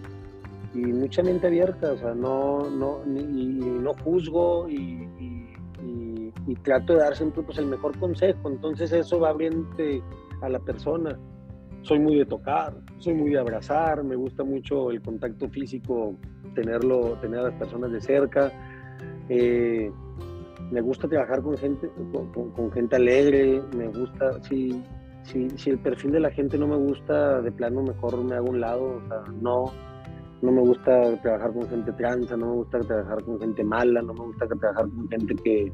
[0.75, 6.93] y, mucha mente abierta, o sea, no, no, ni, no juzgo y, y, y, trato
[6.93, 10.03] de dar siempre pues, el mejor consejo, entonces eso va abriéndote
[10.43, 11.17] a la persona
[11.83, 16.15] soy muy de tocar, soy muy de abrazar, me gusta mucho el contacto físico,
[16.53, 18.51] tenerlo, tener a las personas de cerca.
[19.29, 19.91] Eh,
[20.71, 21.89] me gusta trabajar con gente,
[22.55, 24.81] con, gente alegre, me gusta, si,
[25.23, 28.49] si, si, el perfil de la gente no me gusta, de plano mejor me hago
[28.49, 29.65] un lado, o sea, no,
[30.41, 34.13] no me gusta trabajar con gente tranza, no me gusta trabajar con gente mala, no
[34.13, 35.73] me gusta trabajar con gente que,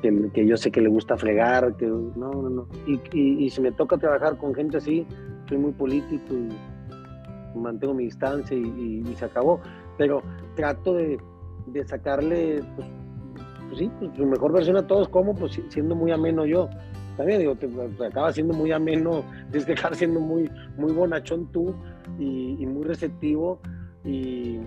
[0.00, 2.66] que, yo sé que le gusta fregar, que no, no, no.
[2.86, 3.00] Y,
[3.44, 5.06] y, si me toca trabajar con gente así,
[5.48, 9.60] soy muy político y mantengo mi distancia y, se acabó.
[9.98, 10.22] Pero
[10.56, 11.18] trato de,
[11.66, 12.88] de sacarle, pues,
[13.68, 16.68] pues sí, pues, su mejor versión a todos, como pues siendo muy ameno yo.
[17.16, 17.68] También digo, te,
[18.04, 21.74] acaba siendo muy ameno, que dejar siendo muy, muy bonachón tú
[22.18, 23.60] y, y muy receptivo
[24.04, 24.60] y,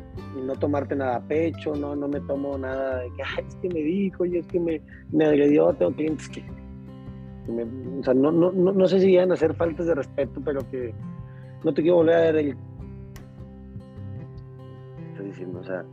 [0.44, 3.80] no tomarte nada a pecho, no, no me tomo nada de que, es que me
[3.80, 6.44] dijo, y es que me, me agredió, tengo clientes que,
[8.00, 10.94] o sea, no, no, no, sé si llegan a hacer faltas de respeto, pero que
[11.64, 12.58] no te quiero volver a ver el...
[15.24, 15.86] Diciendo, o sea,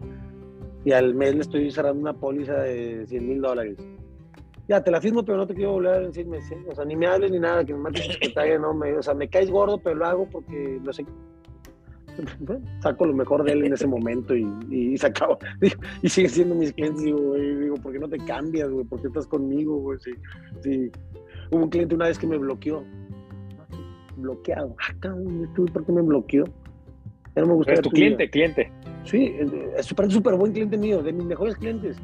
[0.84, 3.78] y al mes le estoy cerrando una póliza de 100 mil dólares.
[4.68, 7.06] Ya, te la firmo, pero no te quiero volver a decirme, o sea, ni me
[7.06, 9.96] hables ni nada, que me mates secretaria, no, me, o sea, me caes gordo, pero
[9.96, 11.04] lo hago porque lo sé,
[12.80, 15.38] saco lo mejor de él en ese momento y, y, se acaba.
[16.02, 17.02] y sigue siendo mis clientes.
[17.02, 18.84] Digo, digo, ¿por qué no te cambias, güey?
[18.84, 19.98] ¿Por qué estás conmigo, güey?
[20.62, 20.90] Sí,
[21.50, 22.84] Hubo un cliente una vez que me bloqueó.
[24.16, 24.76] Bloqueado.
[25.02, 25.14] Ah,
[25.72, 26.44] ¿por qué me bloqueó?
[27.34, 27.72] Ya no me gusta.
[27.72, 28.70] ¿Es tu cliente, cliente?
[29.04, 29.34] Sí,
[29.76, 31.96] es súper, súper buen cliente mío, de mis mejores clientes.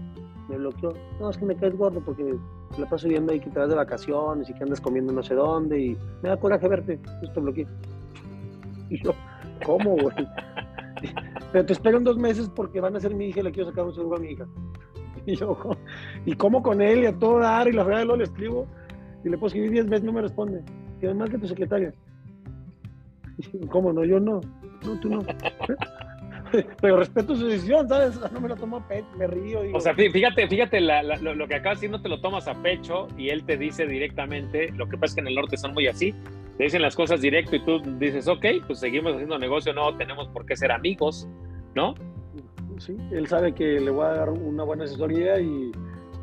[0.49, 0.95] Me bloqueó.
[1.21, 2.35] No, es que me caes gordo porque
[2.79, 5.35] la paso viendo ahí que te vas de vacaciones y que andas comiendo no sé
[5.35, 6.99] dónde y me da coraje verte.
[7.23, 7.67] Yo te bloqueé.
[8.89, 9.13] Y yo,
[9.65, 10.15] ¿Cómo, güey?
[11.53, 13.71] Pero te espero en dos meses porque van a ser mi hija y le quiero
[13.71, 14.47] sacar un seguro a mi hija.
[15.27, 15.59] Y yo,
[16.25, 17.03] ¿y cómo con él?
[17.03, 18.67] Y a todo dar, y la verdad lo le escribo,
[19.25, 20.63] y le puedo escribir diez veces, no me responde.
[21.03, 21.93] Y además que tu secretaria.
[23.71, 24.05] ¿Cómo no?
[24.05, 24.41] Yo no.
[24.85, 25.23] No, tú no.
[26.81, 28.21] Pero respeto su decisión, ¿sabes?
[28.33, 29.61] No me lo tomo a pecho, me río.
[29.75, 33.09] o sea, fíjate, fíjate lo, que acaba de decir, no te lo tomas a pecho
[33.17, 35.87] y él te dice directamente, lo que pasa es que en el norte son muy
[35.87, 36.15] así,
[36.57, 40.29] te dicen las cosas directo y tú dices, ok, pues seguimos haciendo negocio, no tenemos
[40.29, 41.29] por qué ser amigos,
[41.75, 41.95] ¿no?
[42.79, 45.73] Sí, él sabe que le voy a dar una buena asesoría y,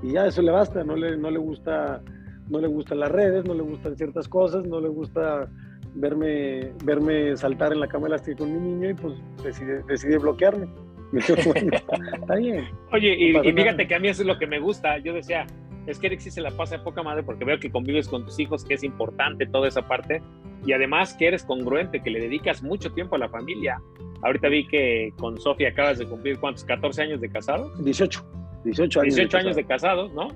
[0.03, 2.01] ya eso le basta, no le, no le gusta
[2.49, 5.47] no le gustan las redes, no le gustan ciertas cosas, no le gusta
[5.95, 10.67] verme, verme saltar en la cama elástica con mi niño y pues decide, decide bloquearme.
[11.13, 12.65] está bien.
[12.91, 14.97] Oye, y, y fíjate que a mí eso es lo que me gusta.
[14.97, 15.45] Yo decía,
[15.87, 18.25] es que Eric sí se la pasa de poca madre porque veo que convives con
[18.25, 20.21] tus hijos, que es importante toda esa parte,
[20.65, 23.81] y además que eres congruente, que le dedicas mucho tiempo a la familia.
[24.21, 26.65] Ahorita vi que con Sofía acabas de cumplir, ¿cuántos?
[26.65, 27.69] ¿14 años de casado?
[27.79, 28.25] 18.
[28.63, 29.15] 18 años.
[29.15, 30.29] 18 años de casados, ¿no?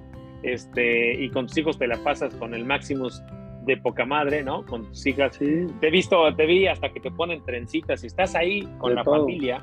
[0.44, 3.22] Este, y con tus hijos te la pasas con el Maximus
[3.66, 4.66] de poca madre, ¿no?
[4.66, 5.40] Con tus hijas.
[5.40, 9.04] Te he visto, te vi hasta que te ponen trencitas y estás ahí con la
[9.04, 9.62] familia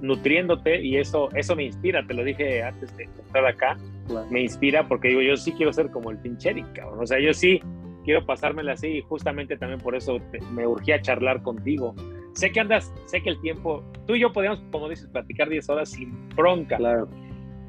[0.00, 3.76] nutriéndote y eso, eso me inspira, te lo dije antes de estar acá,
[4.30, 7.32] me inspira porque digo, yo sí quiero ser como el pinche cabrón, o sea, yo
[7.32, 7.60] sí
[8.04, 10.18] quiero pasármela así y justamente también por eso
[10.52, 11.94] me urgía charlar contigo.
[12.32, 15.68] Sé que andas, sé que el tiempo, tú y yo podíamos, como dices, platicar 10
[15.68, 16.76] horas sin bronca.
[16.76, 17.08] Claro.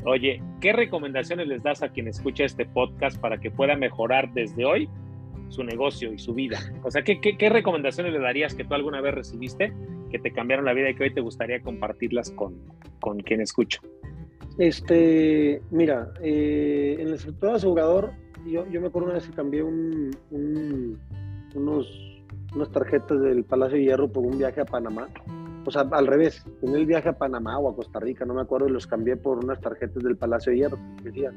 [0.06, 4.66] Oye, ¿qué recomendaciones les das a quien escucha este podcast para que pueda mejorar desde
[4.66, 4.90] hoy
[5.50, 6.60] su negocio y su vida?
[6.84, 9.74] O sea, ¿qué, qué, qué recomendaciones le darías que tú alguna vez recibiste
[10.12, 12.56] que te cambiaron la vida y que hoy te gustaría compartirlas con,
[13.00, 13.80] con quien escucha?
[14.58, 18.12] Este, mira, eh, en el sector asegurador,
[18.46, 20.12] yo, yo me acuerdo una vez que cambié un,
[21.56, 25.08] unos, unas tarjetas del Palacio de Hierro por un viaje a Panamá.
[25.66, 28.42] O sea, al revés, en el viaje a Panamá o a Costa Rica, no me
[28.42, 31.36] acuerdo, los cambié por unas tarjetas del Palacio de Hierro, decían.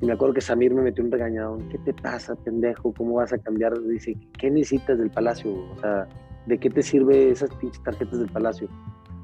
[0.00, 1.68] Y me acuerdo que Samir me metió un regañadón.
[1.68, 2.92] ¿Qué te pasa, pendejo?
[2.94, 3.80] ¿Cómo vas a cambiar?
[3.82, 5.52] Dice, ¿qué necesitas del Palacio?
[5.52, 6.08] O sea,
[6.46, 8.68] ¿de qué te sirve esas pinches tarjetas del Palacio?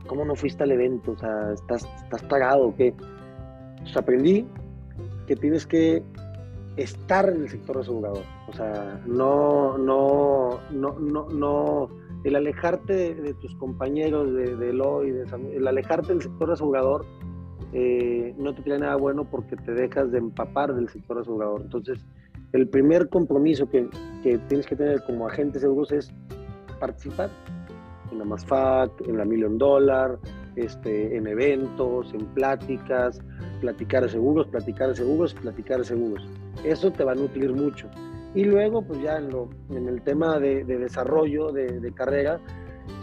[0.07, 1.13] ¿Cómo no fuiste al evento?
[1.13, 2.95] O sea, ¿estás, estás pagado o qué?
[3.95, 4.47] Aprendí
[5.27, 6.03] que tienes que
[6.77, 8.25] estar en el sector asegurador.
[8.49, 11.89] O sea, no, no, no, no, no,
[12.25, 17.07] el alejarte de, tus compañeros de, de Eloy, de el alejarte del sector asegurador
[17.73, 21.63] eh, no te trae nada bueno porque te dejas de empapar del sector asegurador.
[21.63, 22.05] Entonces,
[22.53, 23.89] el primer compromiso que,
[24.23, 26.13] que tienes que tener como agente de seguros es
[26.81, 27.31] participar
[28.11, 30.19] en la MASFAC, en la Million Dollar,
[30.57, 33.21] este, en eventos, en pláticas,
[33.61, 36.27] platicar de seguros, platicar de seguros, platicar de seguros.
[36.65, 37.89] Eso te va a nutrir mucho.
[38.35, 42.41] Y luego, pues ya en, lo, en el tema de, desarrollo de, carrera,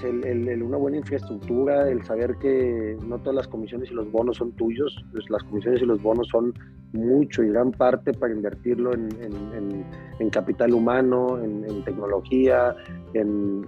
[0.04, 4.52] el, una buena infraestructura, el saber que no todas las comisiones y los bonos son
[4.54, 6.54] tuyos, pues las comisiones y los bonos son
[6.94, 9.86] mucho y gran parte para invertirlo en,
[10.32, 12.76] capital humano, en, tecnología,
[13.14, 13.66] en,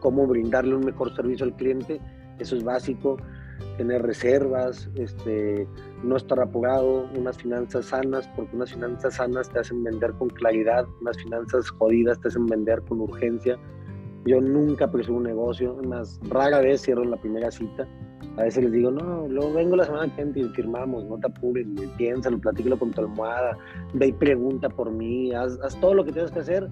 [0.00, 2.00] cómo brindarle un mejor servicio al cliente.
[2.38, 3.16] Eso es básico.
[3.76, 5.66] Tener reservas, este,
[6.04, 10.86] no estar apurado, unas finanzas sanas, porque unas finanzas sanas te hacen vender con claridad,
[11.00, 13.58] unas finanzas jodidas te hacen vender con urgencia.
[14.28, 17.88] Yo nunca presumo un negocio, más rara vez cierro la primera cita
[18.36, 21.28] A veces les digo, no, luego vengo la semana que viene y firmamos, no te
[21.28, 23.56] apures, piénsalo, platícalo con tu almohada,
[23.94, 26.68] ve y pregunta por mí, haz, haz todo lo que tienes que hacer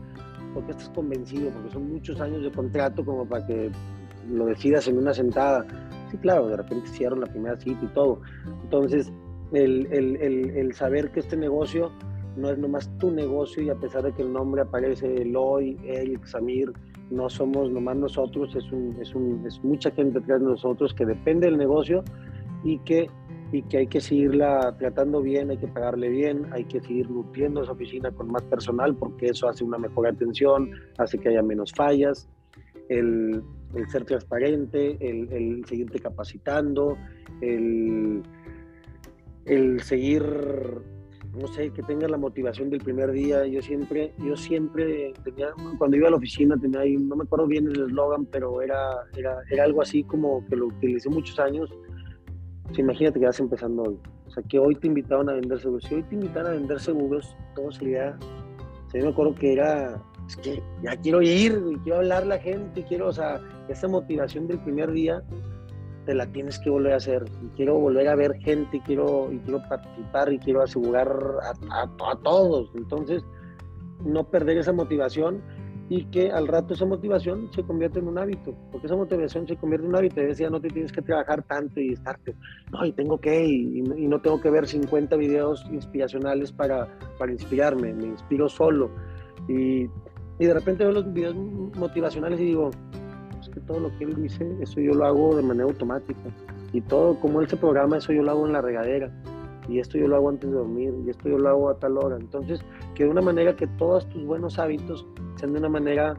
[0.53, 3.71] porque estás convencido, porque son muchos años de contrato como para que
[4.31, 5.67] lo decidas en una sentada.
[6.11, 8.21] Sí, claro, de repente cierro la primera cita y todo.
[8.65, 9.11] Entonces,
[9.53, 11.91] el, el, el, el, saber que este negocio
[12.37, 16.25] no es nomás tu negocio y a pesar de que el nombre aparece Eloy, Eric,
[16.27, 16.73] Samir,
[17.11, 21.07] no somos nomás nosotros, es, un, es, un, es mucha gente detrás de nosotros que
[21.07, 22.03] depende del negocio
[22.65, 23.09] y que,
[23.53, 27.63] y que hay que seguirla tratando bien, hay que pagarle bien, hay que seguir nutriendo
[27.63, 31.73] esa oficina con más personal porque eso hace una mejor atención, hace que haya menos
[31.73, 32.29] fallas,
[32.89, 33.43] el,
[33.75, 36.97] el ser transparente, el, el, seguirte capacitando,
[37.41, 38.23] el,
[39.45, 40.25] el seguir
[41.37, 43.47] no sé, que tenga la motivación del primer día.
[43.47, 47.47] Yo siempre, yo siempre tenía, cuando iba a la oficina tenía ahí, no me acuerdo
[47.47, 51.71] bien el eslogan, pero era, era, era, algo así como que lo utilicé muchos años.
[52.77, 53.99] imagínate que vas empezando hoy.
[54.27, 55.85] O sea, que hoy te invitaban a vender seguros.
[55.85, 58.19] Si hoy te invitaban a vender seguros, todo sería,
[58.87, 62.27] o sea, yo me acuerdo que era, es que ya quiero ir, quiero hablar a
[62.27, 65.23] la gente, quiero, o sea, esa motivación del primer día
[66.07, 67.25] te la tienes que volver a hacer.
[67.43, 71.13] Y quiero volver a ver gente y quiero, y quiero participar y quiero asegurar
[71.71, 72.71] a, a, todos.
[72.75, 73.23] Entonces,
[74.05, 75.43] no perder esa motivación
[75.89, 79.57] y que al rato esa motivación se convierte en un hábito, porque esa motivación se
[79.57, 80.23] convierte en un hábito.
[80.23, 82.35] Y decía, no te tienes que trabajar tanto y estarte,
[82.73, 86.89] no, y tengo que, y, y no tengo que ver 50 videos inspiracionales para,
[87.19, 88.91] para inspirarme, me inspiro solo.
[89.49, 89.89] Y,
[90.39, 91.35] y de repente veo los videos
[91.77, 92.71] motivacionales y digo,
[93.61, 96.21] todo lo que él dice, eso yo lo hago de manera automática.
[96.73, 99.11] Y todo, como él se programa, eso yo lo hago en la regadera.
[99.69, 100.95] Y esto yo lo hago antes de dormir.
[101.07, 102.17] Y esto yo lo hago a tal hora.
[102.17, 102.61] Entonces,
[102.95, 106.17] que de una manera que todos tus buenos hábitos sean de una manera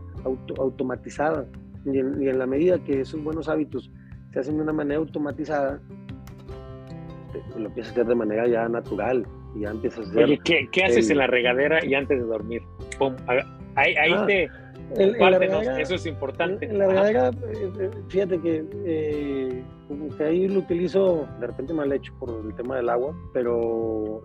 [0.58, 1.46] automatizada.
[1.86, 3.90] Y en, la medida que esos buenos hábitos
[4.34, 5.80] se hacen de una manera automatizada,
[7.58, 9.26] lo empiezas a hacer de manera ya natural.
[9.56, 10.24] Y ya empiezas a hacer.
[10.26, 12.62] Oye, ¿qué, haces en la regadera y antes de dormir?
[13.76, 14.26] Ahí, ahí ah.
[14.26, 14.50] te
[14.96, 16.66] eso es importante.
[16.66, 19.64] En la verdad, eh, eh, fíjate que, eh,
[20.18, 24.22] que ahí lo utilizo de repente mal hecho por el tema del agua, pero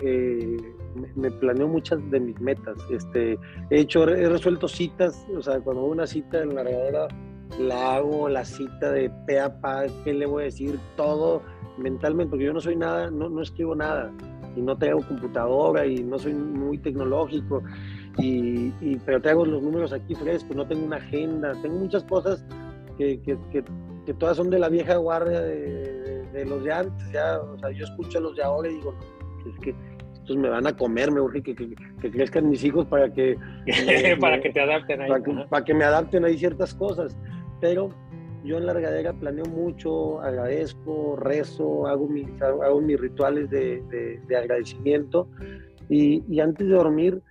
[1.17, 2.77] me, planeo muchas de mis metas.
[2.91, 3.39] Este,
[3.71, 7.09] he hecho, he resuelto citas, o sea, cuando hago una cita en la regadera,
[7.59, 11.43] la hago la cita de pe a pa, qué le voy a decir, todo
[11.77, 14.13] mentalmente, porque yo no soy nada, no, no escribo nada,
[14.57, 17.63] y no tengo computadora, y no soy muy tecnológico
[18.19, 22.45] y, y, pero traigo los números aquí frescos, no tengo una agenda, tengo muchas cosas
[22.99, 27.41] que, que, que, todas son de la vieja guardia de, de, los de antes, ya,
[27.41, 28.95] o sea, yo escucho a los de ahora y digo,
[29.47, 29.75] es que
[30.13, 33.37] estos me van a comer, me urge que, que, crezcan mis hijos para que...
[34.21, 35.09] para que te adapten ahí.
[35.09, 37.17] Para, para que me adapten ahí ciertas cosas,
[37.61, 37.91] pero
[38.45, 44.21] yo en la regadera planeo mucho, agradezco, rezo, hago mis, hago mis rituales de, de,
[44.27, 45.29] de agradecimiento
[45.89, 47.23] y, y, antes de dormir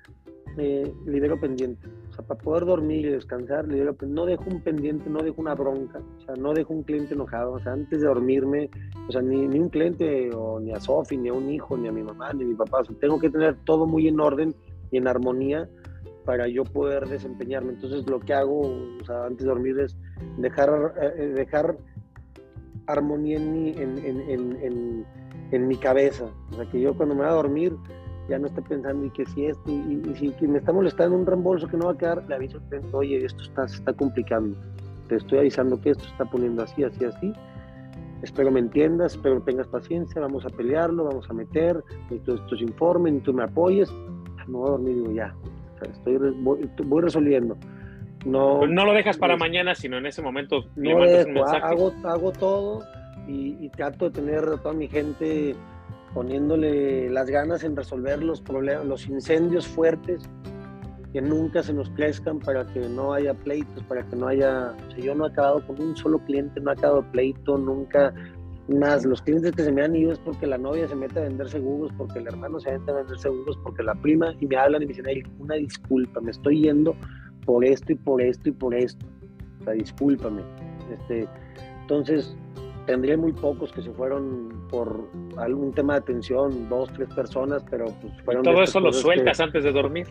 [0.58, 1.88] eh, libero pendiente.
[2.10, 5.56] O sea, para poder dormir y descansar, libero, no dejo un pendiente, no dejo una
[5.56, 7.54] bronca, o sea, no dejo un cliente enojado.
[7.54, 8.70] O sea, antes de dormirme,
[9.08, 11.88] o sea, ni, ni un cliente, o ni a Sofi, ni a un hijo, ni
[11.88, 12.80] a mi mamá, ni a mi papá.
[12.82, 14.54] O sea, tengo que tener todo muy en orden
[14.92, 15.70] y en armonía
[16.26, 17.74] para yo poder desempeñarme.
[17.74, 19.98] Entonces, lo que hago, o sea, antes de dormir es
[20.38, 21.78] dejar, eh, dejar
[22.88, 25.06] armonía en mi, en, en, en,
[25.52, 26.26] en mi cabeza.
[26.52, 27.76] O sea, que yo cuando me voy a dormir,
[28.32, 31.68] ya no esté pensando y que si esto, y, si me está molestando un reembolso
[31.68, 34.58] que no va a quedar, le aviso que oye, esto está, se está complicando,
[35.10, 37.34] te estoy avisando que esto se está poniendo así, así, así,
[38.24, 43.16] espero me entiendas, espero tengas paciencia, vamos a pelearlo, vamos a meter, necesito estos informes,
[43.16, 43.92] y tú me apoyes,
[44.48, 45.36] no voy a dormir, digo ya,
[45.82, 47.58] estoy, voy, resolviendo.
[48.26, 52.84] No, no lo dejas para mañana, sino en ese momento no dejo, hago, hago todo
[53.28, 55.56] y, y trato de tener a toda mi gente
[56.14, 60.30] poniéndole las ganas en resolver los problemas, los incendios fuertes
[61.14, 64.92] que nunca se nos crezcan para que no haya pleitos, para que no haya, o
[64.92, 68.14] sea, yo no he acabado con un solo cliente, no he acabado pleito, nunca
[68.70, 69.06] más.
[69.06, 71.50] Los clientes que se me han ido es porque la novia se mete a vender
[71.50, 74.84] seguros, porque el hermano se mete a vender seguros, porque la prima y me hablan
[74.84, 76.96] y me dicen, hey, una disculpa, me estoy yendo
[77.46, 79.06] por esto y por esto y por esto.
[79.60, 80.42] O sea, discúlpame.
[80.94, 81.28] Este,
[81.82, 82.36] entonces,
[82.86, 87.86] tendría muy pocos que se fueron por algún tema de atención, dos, tres personas, pero
[88.02, 88.44] pues fueron...
[88.44, 90.08] todo eso lo sueltas antes de dormir.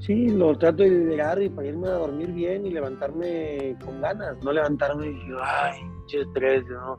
[0.00, 4.36] Sí, lo trato de llegar y para irme a dormir bien y levantarme con ganas,
[4.44, 5.80] no levantarme y decir, ay,
[6.10, 6.96] qué estrés, ¿no?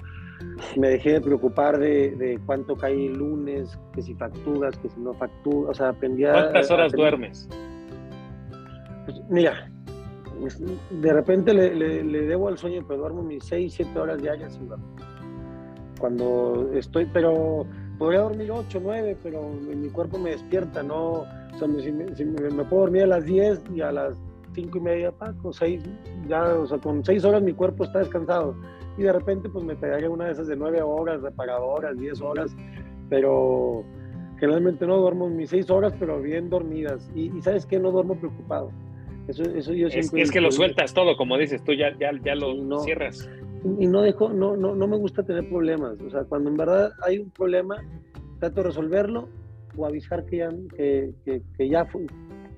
[0.76, 5.00] Me dejé de preocupar de, de, cuánto cae el lunes, que si facturas, que si
[5.00, 6.34] no facturas, o sea, aprendí a...
[6.34, 7.48] ¿Cuántas horas duermes?
[9.06, 9.70] Pues, mira,
[10.90, 14.70] de repente le, le, debo al sueño, pero duermo mis 6, 7 horas diarias sin
[16.00, 17.66] cuando estoy, pero
[17.98, 22.82] podría dormir 8, 9, pero mi cuerpo me despierta, no, o sea, me, me, puedo
[22.82, 24.18] dormir a las 10 y a las
[24.54, 25.84] 5 y media, Paco, 6,
[26.28, 28.56] ya, o sea, con 6 horas mi cuerpo está descansado.
[28.98, 32.56] Y de repente pues me pegaría una de esas de 9 horas, reparadoras, 10 horas,
[33.10, 33.84] pero
[34.40, 37.10] generalmente no duermo mis 6 horas, pero bien dormidas.
[37.14, 38.72] Y, sabes que no duermo preocupado.
[39.28, 42.36] Eso, eso yo siempre es, que lo sueltas todo, como dices, tú ya, ya, ya
[42.36, 43.28] lo cierras
[43.80, 46.00] y no dejo, no, no, no me gusta tener problemas.
[46.00, 47.78] O sea, cuando en verdad hay un problema,
[48.40, 49.28] trato de resolverlo
[49.76, 52.06] o avisar que ya, que, que, ya fue,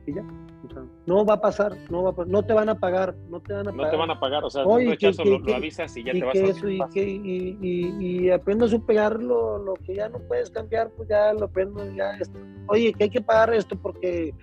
[0.05, 0.23] que ya.
[0.67, 3.39] O sea, no va a pasar, no va a no te van a pagar, no
[3.39, 3.85] te van a pagar.
[3.85, 6.23] No te van a pagar, o sea, Oye, rechazo lo, lo, avisas y ya te
[6.23, 10.19] vas a eso, y, y, y, y, aprendo a superar lo, lo, que ya no
[10.19, 12.17] puedes cambiar, pues ya lo aprendo, ya.
[12.19, 12.37] Esto.
[12.67, 14.33] Oye, que hay que pagar esto porque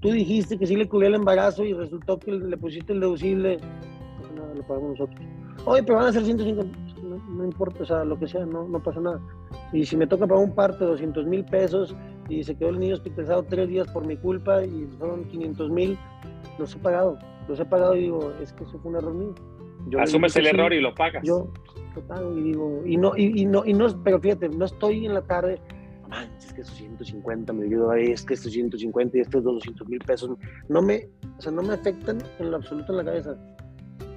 [0.00, 3.58] tú dijiste que sí le cubría el embarazo y resultó que le pusiste el deducible,
[4.18, 5.20] pues nada, lo pagamos nosotros.
[5.66, 8.82] Oye, pero van a ser 150, no, importa, o sea, lo que sea, no, no
[8.82, 9.20] pasa nada.
[9.72, 11.94] Y si me toca pagar un parte de 200 mil pesos
[12.28, 15.98] y se quedó el niño hospitalizado tres días por mi culpa y fueron 500 mil,
[16.58, 17.18] los he pagado.
[17.48, 19.34] Los he pagado y digo, es que eso fue un error mío.
[19.98, 21.22] Asumes el error y lo pagas.
[21.24, 21.48] Yo
[21.94, 25.14] lo pago y digo, y no, y, no, y no, pero fíjate, no estoy en
[25.14, 25.60] la tarde,
[26.10, 30.00] manches, es que esos 150 me dio, es que estos 150 y estos 200 mil
[30.00, 30.36] pesos,
[30.68, 31.08] no me,
[31.38, 33.36] o sea, no me afectan en lo absoluto en la cabeza.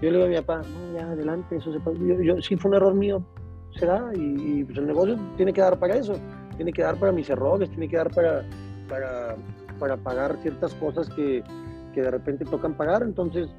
[0.01, 1.79] Yo le digo a mi papá, no, ya adelante, eso se.
[2.05, 3.25] Yo, yo, sí fue un error mío,
[3.77, 6.15] se da, y, pues el negocio tiene que dar para eso,
[6.57, 8.43] tiene que dar para mis errores, tiene que dar para,
[8.89, 9.35] para,
[9.79, 11.43] para pagar ciertas cosas que,
[11.93, 13.49] que, de repente tocan pagar, entonces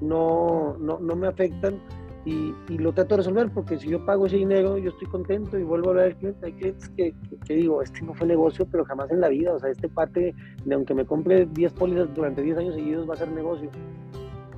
[0.00, 1.78] no, no, no me afectan
[2.24, 5.62] y, lo trato de resolver porque si yo pago ese dinero, yo estoy contento y
[5.62, 6.36] vuelvo a ver al.
[6.42, 7.14] Hay clientes que,
[7.46, 10.34] que, digo, este no fue negocio, pero jamás en la vida, o sea, este parte,
[10.64, 13.70] de aunque me compre 10 pólizas durante 10 años seguidos, va a ser negocio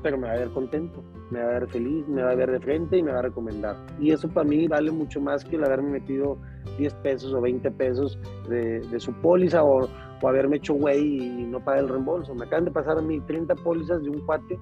[0.05, 2.51] pero me va a ver contento, me va a ver feliz, me va a ver
[2.51, 3.75] de frente y me va a recomendar.
[3.99, 6.37] Y eso para mí vale mucho más que el haberme metido
[6.77, 9.89] 10 pesos o 20 pesos de, de su póliza o,
[10.21, 12.35] o, haberme hecho güey y no pagar el reembolso.
[12.35, 14.59] Me acaban de pasar a mí 30 pólizas de un cuate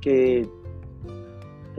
[0.00, 0.48] que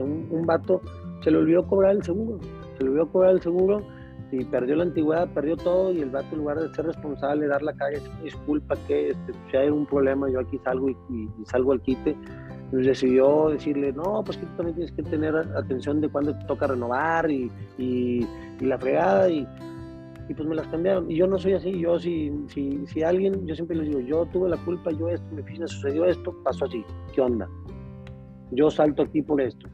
[0.02, 0.80] un, un vato
[1.22, 2.38] se le olvidó cobrar el seguro,
[2.76, 3.82] se le olvidó cobrar el seguro
[4.32, 7.62] y perdió la antigüedad, perdió todo y el vato en lugar de ser responsable, dar
[7.62, 11.80] la calle, disculpa que este, si hay un problema yo aquí salgo y, salgo al
[11.80, 12.16] quite,
[12.72, 16.66] decidió decirle, no, pues que tú también tienes que tener atención de cuándo te toca
[16.66, 18.26] renovar y, y,
[18.60, 19.46] la fregada y,
[20.28, 21.08] y, pues me las cambiaron.
[21.08, 24.26] Y yo no soy así, yo si, si, si alguien, yo siempre les digo, yo
[24.26, 26.84] tuve la culpa, yo esto, mi oficina sucedió esto, pasó así,
[27.14, 27.48] ¿qué onda?
[28.50, 29.68] Yo salto aquí por esto,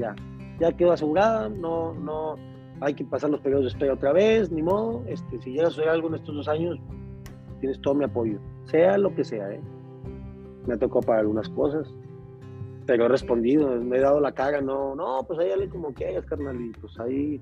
[0.00, 0.16] ya,
[0.58, 2.36] ya quedó asegurada, no, no,
[2.80, 5.70] hay que pasar los periodos de espera otra vez, ni modo, este, si llega a
[5.70, 6.78] suceder algo en estos dos años,
[7.60, 9.60] tienes todo mi apoyo, sea lo que sea, ¿eh?
[10.66, 11.94] Me tocó para algunas cosas,
[12.86, 16.24] pero he respondido, me he dado la cara, no, no, pues ahí dale como quieras,
[16.24, 17.40] carnal, y pues ahí,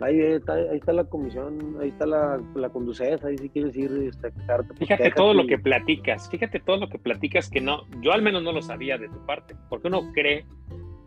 [0.00, 3.90] ahí está, ahí está la comisión, ahí está la, la conducesa, ahí si quieres ir
[4.08, 4.68] este, a quedarte.
[4.68, 8.22] Pues, fíjate todo lo que platicas, fíjate todo lo que platicas que no, yo al
[8.22, 10.44] menos no lo sabía de tu parte, porque uno cree,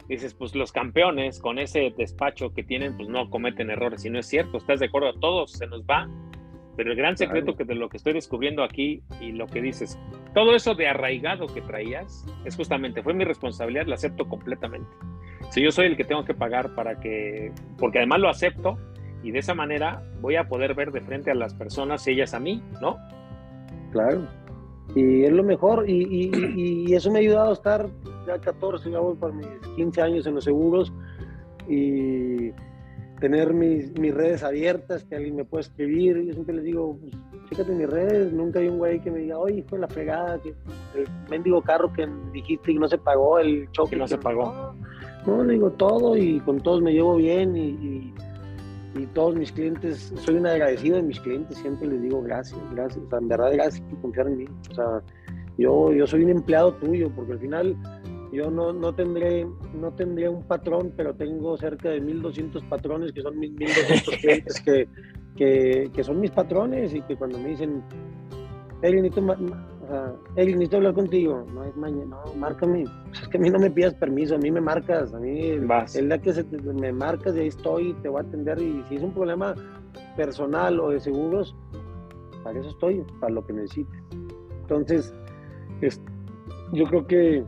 [0.07, 4.19] dices, pues los campeones con ese despacho que tienen, pues no cometen errores, y no
[4.19, 6.09] es cierto, estás de acuerdo, a todos se nos va
[6.75, 9.99] pero el gran secreto que de lo que estoy descubriendo aquí y lo que dices,
[10.33, 14.89] todo eso de arraigado que traías, es justamente, fue mi responsabilidad, lo acepto completamente.
[15.51, 18.77] Si yo soy el que tengo que pagar para que, porque además lo acepto
[19.21, 22.39] y de esa manera voy a poder ver de frente a las personas, ellas a
[22.39, 22.97] mí, ¿no?
[23.91, 24.27] Claro.
[24.95, 27.89] Y es lo mejor y, y, y eso me ha ayudado a estar
[28.27, 30.91] ya 14, ya voy para mis 15 años en los seguros
[31.67, 32.51] y
[33.19, 36.21] tener mis, mis, redes abiertas, que alguien me pueda escribir.
[36.23, 37.13] Yo siempre les digo, pues,
[37.47, 40.39] fíjate mis redes, nunca hay un güey que me diga, oye, hijo de la fregada,
[40.41, 44.17] que el mendigo carro que dijiste que no se pagó, el choque que no se
[44.17, 44.75] pagó.
[45.25, 48.13] No, le digo todo y con todos me llevo bien y,
[48.99, 53.03] y, todos mis clientes, soy un agradecido de mis clientes, siempre les digo gracias, gracias,
[53.05, 54.45] o sea, en verdad gracias por confiar en mí.
[54.69, 55.01] O sea,
[55.57, 57.77] yo, yo soy un empleado tuyo, porque al final
[58.33, 63.21] yo no, no, tendré, no tendré un patrón, pero tengo cerca de 1.200 patrones que
[63.21, 64.87] son mis 1.200 clientes que,
[65.35, 67.83] que, que, son mis patrones y que cuando me dicen,
[68.81, 72.85] Eric, necesito, o sea, necesito hablar contigo, no es mañana, no, márcame.
[73.13, 75.69] es que a mí no me pidas permiso, a mí me marcas, a mí el,
[75.95, 78.95] el día que se me marcas y ahí estoy, te voy a atender y si
[78.95, 79.55] es un problema
[80.15, 81.55] personal o de seguros,
[82.43, 83.99] para eso estoy, para lo que necesites.
[84.61, 85.13] Entonces,
[85.81, 86.01] es,
[86.73, 87.43] yo creo que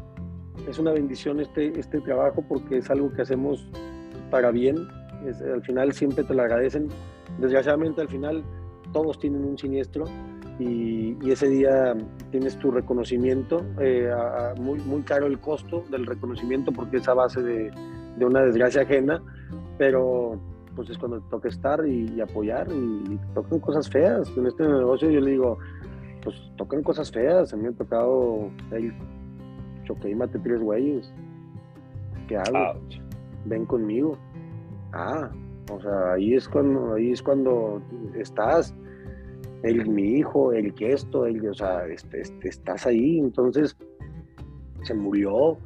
[0.68, 3.68] es una bendición este, este trabajo porque es algo que hacemos
[4.32, 4.88] para bien.
[5.54, 6.90] al final siempre te lo agradecen.
[7.40, 8.44] Desgraciadamente al final
[8.94, 10.06] todos tienen un siniestro
[10.60, 11.96] y, ese día
[12.32, 13.66] tienes tu reconocimiento.
[13.80, 14.10] Eh,
[14.58, 17.72] muy, muy caro el costo del reconocimiento porque es a base de,
[18.18, 19.22] de una desgracia ajena,
[19.78, 20.40] pero
[20.76, 24.32] pues es cuando te toca estar y, apoyar y, tocan cosas feas.
[24.38, 25.58] En este negocio yo le digo,
[26.24, 27.54] pues tocan cosas feas.
[27.54, 28.50] A mí me ha tocado,
[29.86, 31.14] choqué y maté tres güeyes.
[32.28, 32.80] ¿Qué hago?
[33.46, 34.18] Ven conmigo.
[34.94, 35.30] Ah,
[35.72, 37.82] o sea, ahí es cuando, ahí es cuando
[38.16, 38.74] estás.
[39.64, 43.76] El, mi hijo, el que esto, el, o sea, este, este, estás ahí, entonces
[44.84, 45.58] se murió.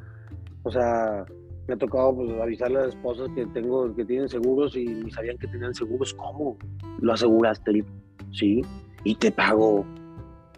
[0.63, 1.25] O sea,
[1.67, 5.11] me ha tocado pues, avisarle a las esposas que tengo, que tienen seguros y ni
[5.11, 6.13] sabían que tenían seguros.
[6.13, 6.57] ¿Cómo?
[6.99, 7.83] ¿Lo aseguraste?
[8.31, 8.61] Sí.
[9.03, 9.85] Y te pago.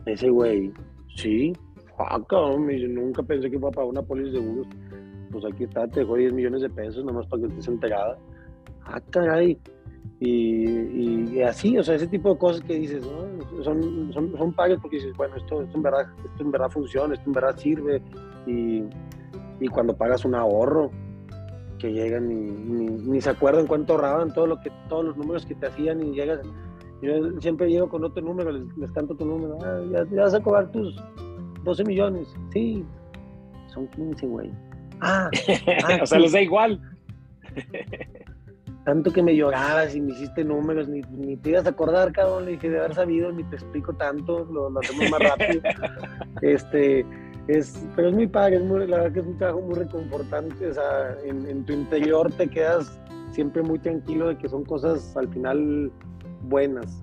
[0.05, 0.71] Ese güey.
[1.15, 1.53] Sí.
[2.09, 2.19] Ah,
[2.89, 4.67] nunca pensé que iba a pagar una póliza de seguros.
[5.31, 8.17] Pues aquí está, te dejó 10 millones de pesos nomás para que estés enterada.
[8.85, 9.57] Ah, caray.
[10.19, 13.63] Y, así, o sea, ese tipo de cosas que dices, ¿no?
[13.63, 17.27] son, son, son porque dices, bueno, esto, esto, en verdad, esto en verdad funciona, esto
[17.27, 18.01] en verdad sirve.
[18.45, 18.83] Y,
[19.59, 20.91] y cuando pagas un ahorro,
[21.81, 25.55] que llegan y ni, se acuerdan cuánto ahorraban, todo lo que, todos los números que
[25.55, 26.39] te hacían y llegas,
[27.01, 30.71] yo siempre llego con otro número, les, canto tu número, ah, ya, vas a cobrar
[30.71, 30.95] tus
[31.63, 32.85] 12 millones, sí,
[33.67, 34.51] son 15, güey.
[35.01, 35.29] Ah,
[35.83, 36.81] ah o sea, les da igual.
[38.85, 42.45] Tanto que me llorabas y me hiciste números, ni, ni te ibas a acordar, cabrón,
[42.45, 45.61] le dije de haber sabido, ni te explico tanto, lo, lo hacemos más rápido.
[46.41, 47.05] este,
[47.47, 50.67] es, pero es muy padre, es muy, la verdad que es un trabajo muy reconfortante,
[50.67, 52.99] o sea, en, tu interior te quedas
[53.31, 55.91] siempre muy tranquilo de que son cosas al final
[56.43, 57.01] buenas,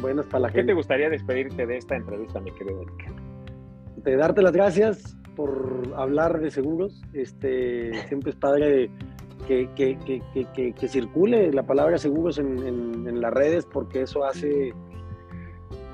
[0.00, 0.62] buenas para la gente.
[0.62, 2.84] ¿Qué te gustaría despedirte de esta entrevista, mi querido
[4.04, 8.90] Darte las gracias por hablar de seguros, este, siempre es padre
[9.46, 9.98] que, que,
[10.54, 14.72] que, que circule la palabra seguros en, en las redes porque eso hace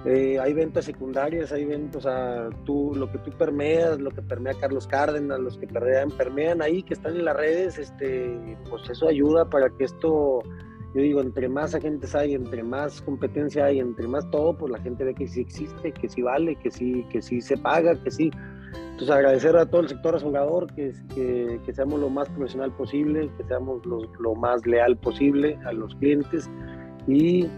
[0.04, 4.22] eh, hay ventas secundarias, hay ventas, o sea, tú, lo que tú permeas, lo que
[4.22, 8.88] permea Carlos Cárdenas, los que permean, permean ahí, que están en las redes, este, pues
[8.88, 10.40] eso ayuda para que esto,
[10.94, 14.80] yo digo, entre más agentes hay, entre más competencia hay, entre más todo, pues la
[14.80, 18.10] gente ve que sí existe, que sí vale, que sí, que sí se paga, que
[18.10, 18.30] sí.
[18.74, 23.30] Entonces agradecer a todo el sector asegurador, que, que, que seamos lo más profesional posible,
[23.36, 26.50] que seamos lo más leal posible a los clientes
[27.06, 27.48] y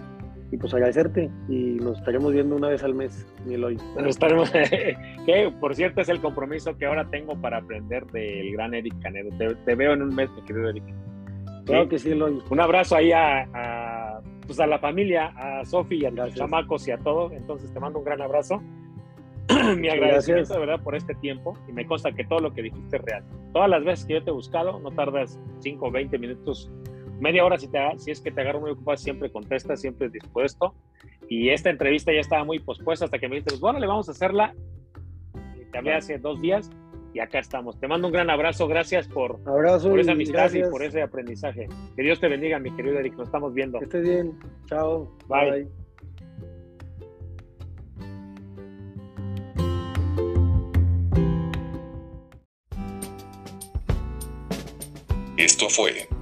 [0.53, 3.79] y pues agradecerte y nos estaremos viendo una vez al mes, hoy.
[3.97, 4.51] Nos estaremos,
[5.27, 9.31] que por cierto es el compromiso que ahora tengo para aprender del gran Eric Canedo.
[9.65, 10.85] Te, veo en un mes, mi querido Eric.
[11.71, 12.43] Claro que sí, Eloy.
[12.51, 16.91] Un abrazo ahí a, pues a la familia, a Sofi y a los chamacos y
[16.91, 17.33] a todos.
[17.33, 18.63] Entonces te mando un gran abrazo.
[19.77, 22.97] mi agradecimiento de verdad por este tiempo y me consta que todo lo que dijiste
[22.97, 23.25] es real.
[23.53, 26.71] Todas las veces que yo te he buscado, no tardas 5 o 20 minutos
[27.21, 30.75] media hora si, te, si es que te agarro muy ocupado, siempre contesta, siempre dispuesto.
[31.29, 34.09] Y esta entrevista ya estaba muy pospuesta hasta que me dijiste, pues, bueno, le vamos
[34.09, 34.55] a hacerla.
[35.71, 36.71] Te hablé hace dos días
[37.13, 37.79] y acá estamos.
[37.79, 41.69] Te mando un gran abrazo, gracias por, abrazo por esa amistad y por ese aprendizaje.
[41.97, 43.79] Que Dios te bendiga, mi querido Eric, nos estamos viendo.
[43.79, 45.11] Que estés bien, chao.
[45.29, 45.69] Bye.
[55.37, 56.07] Esto fue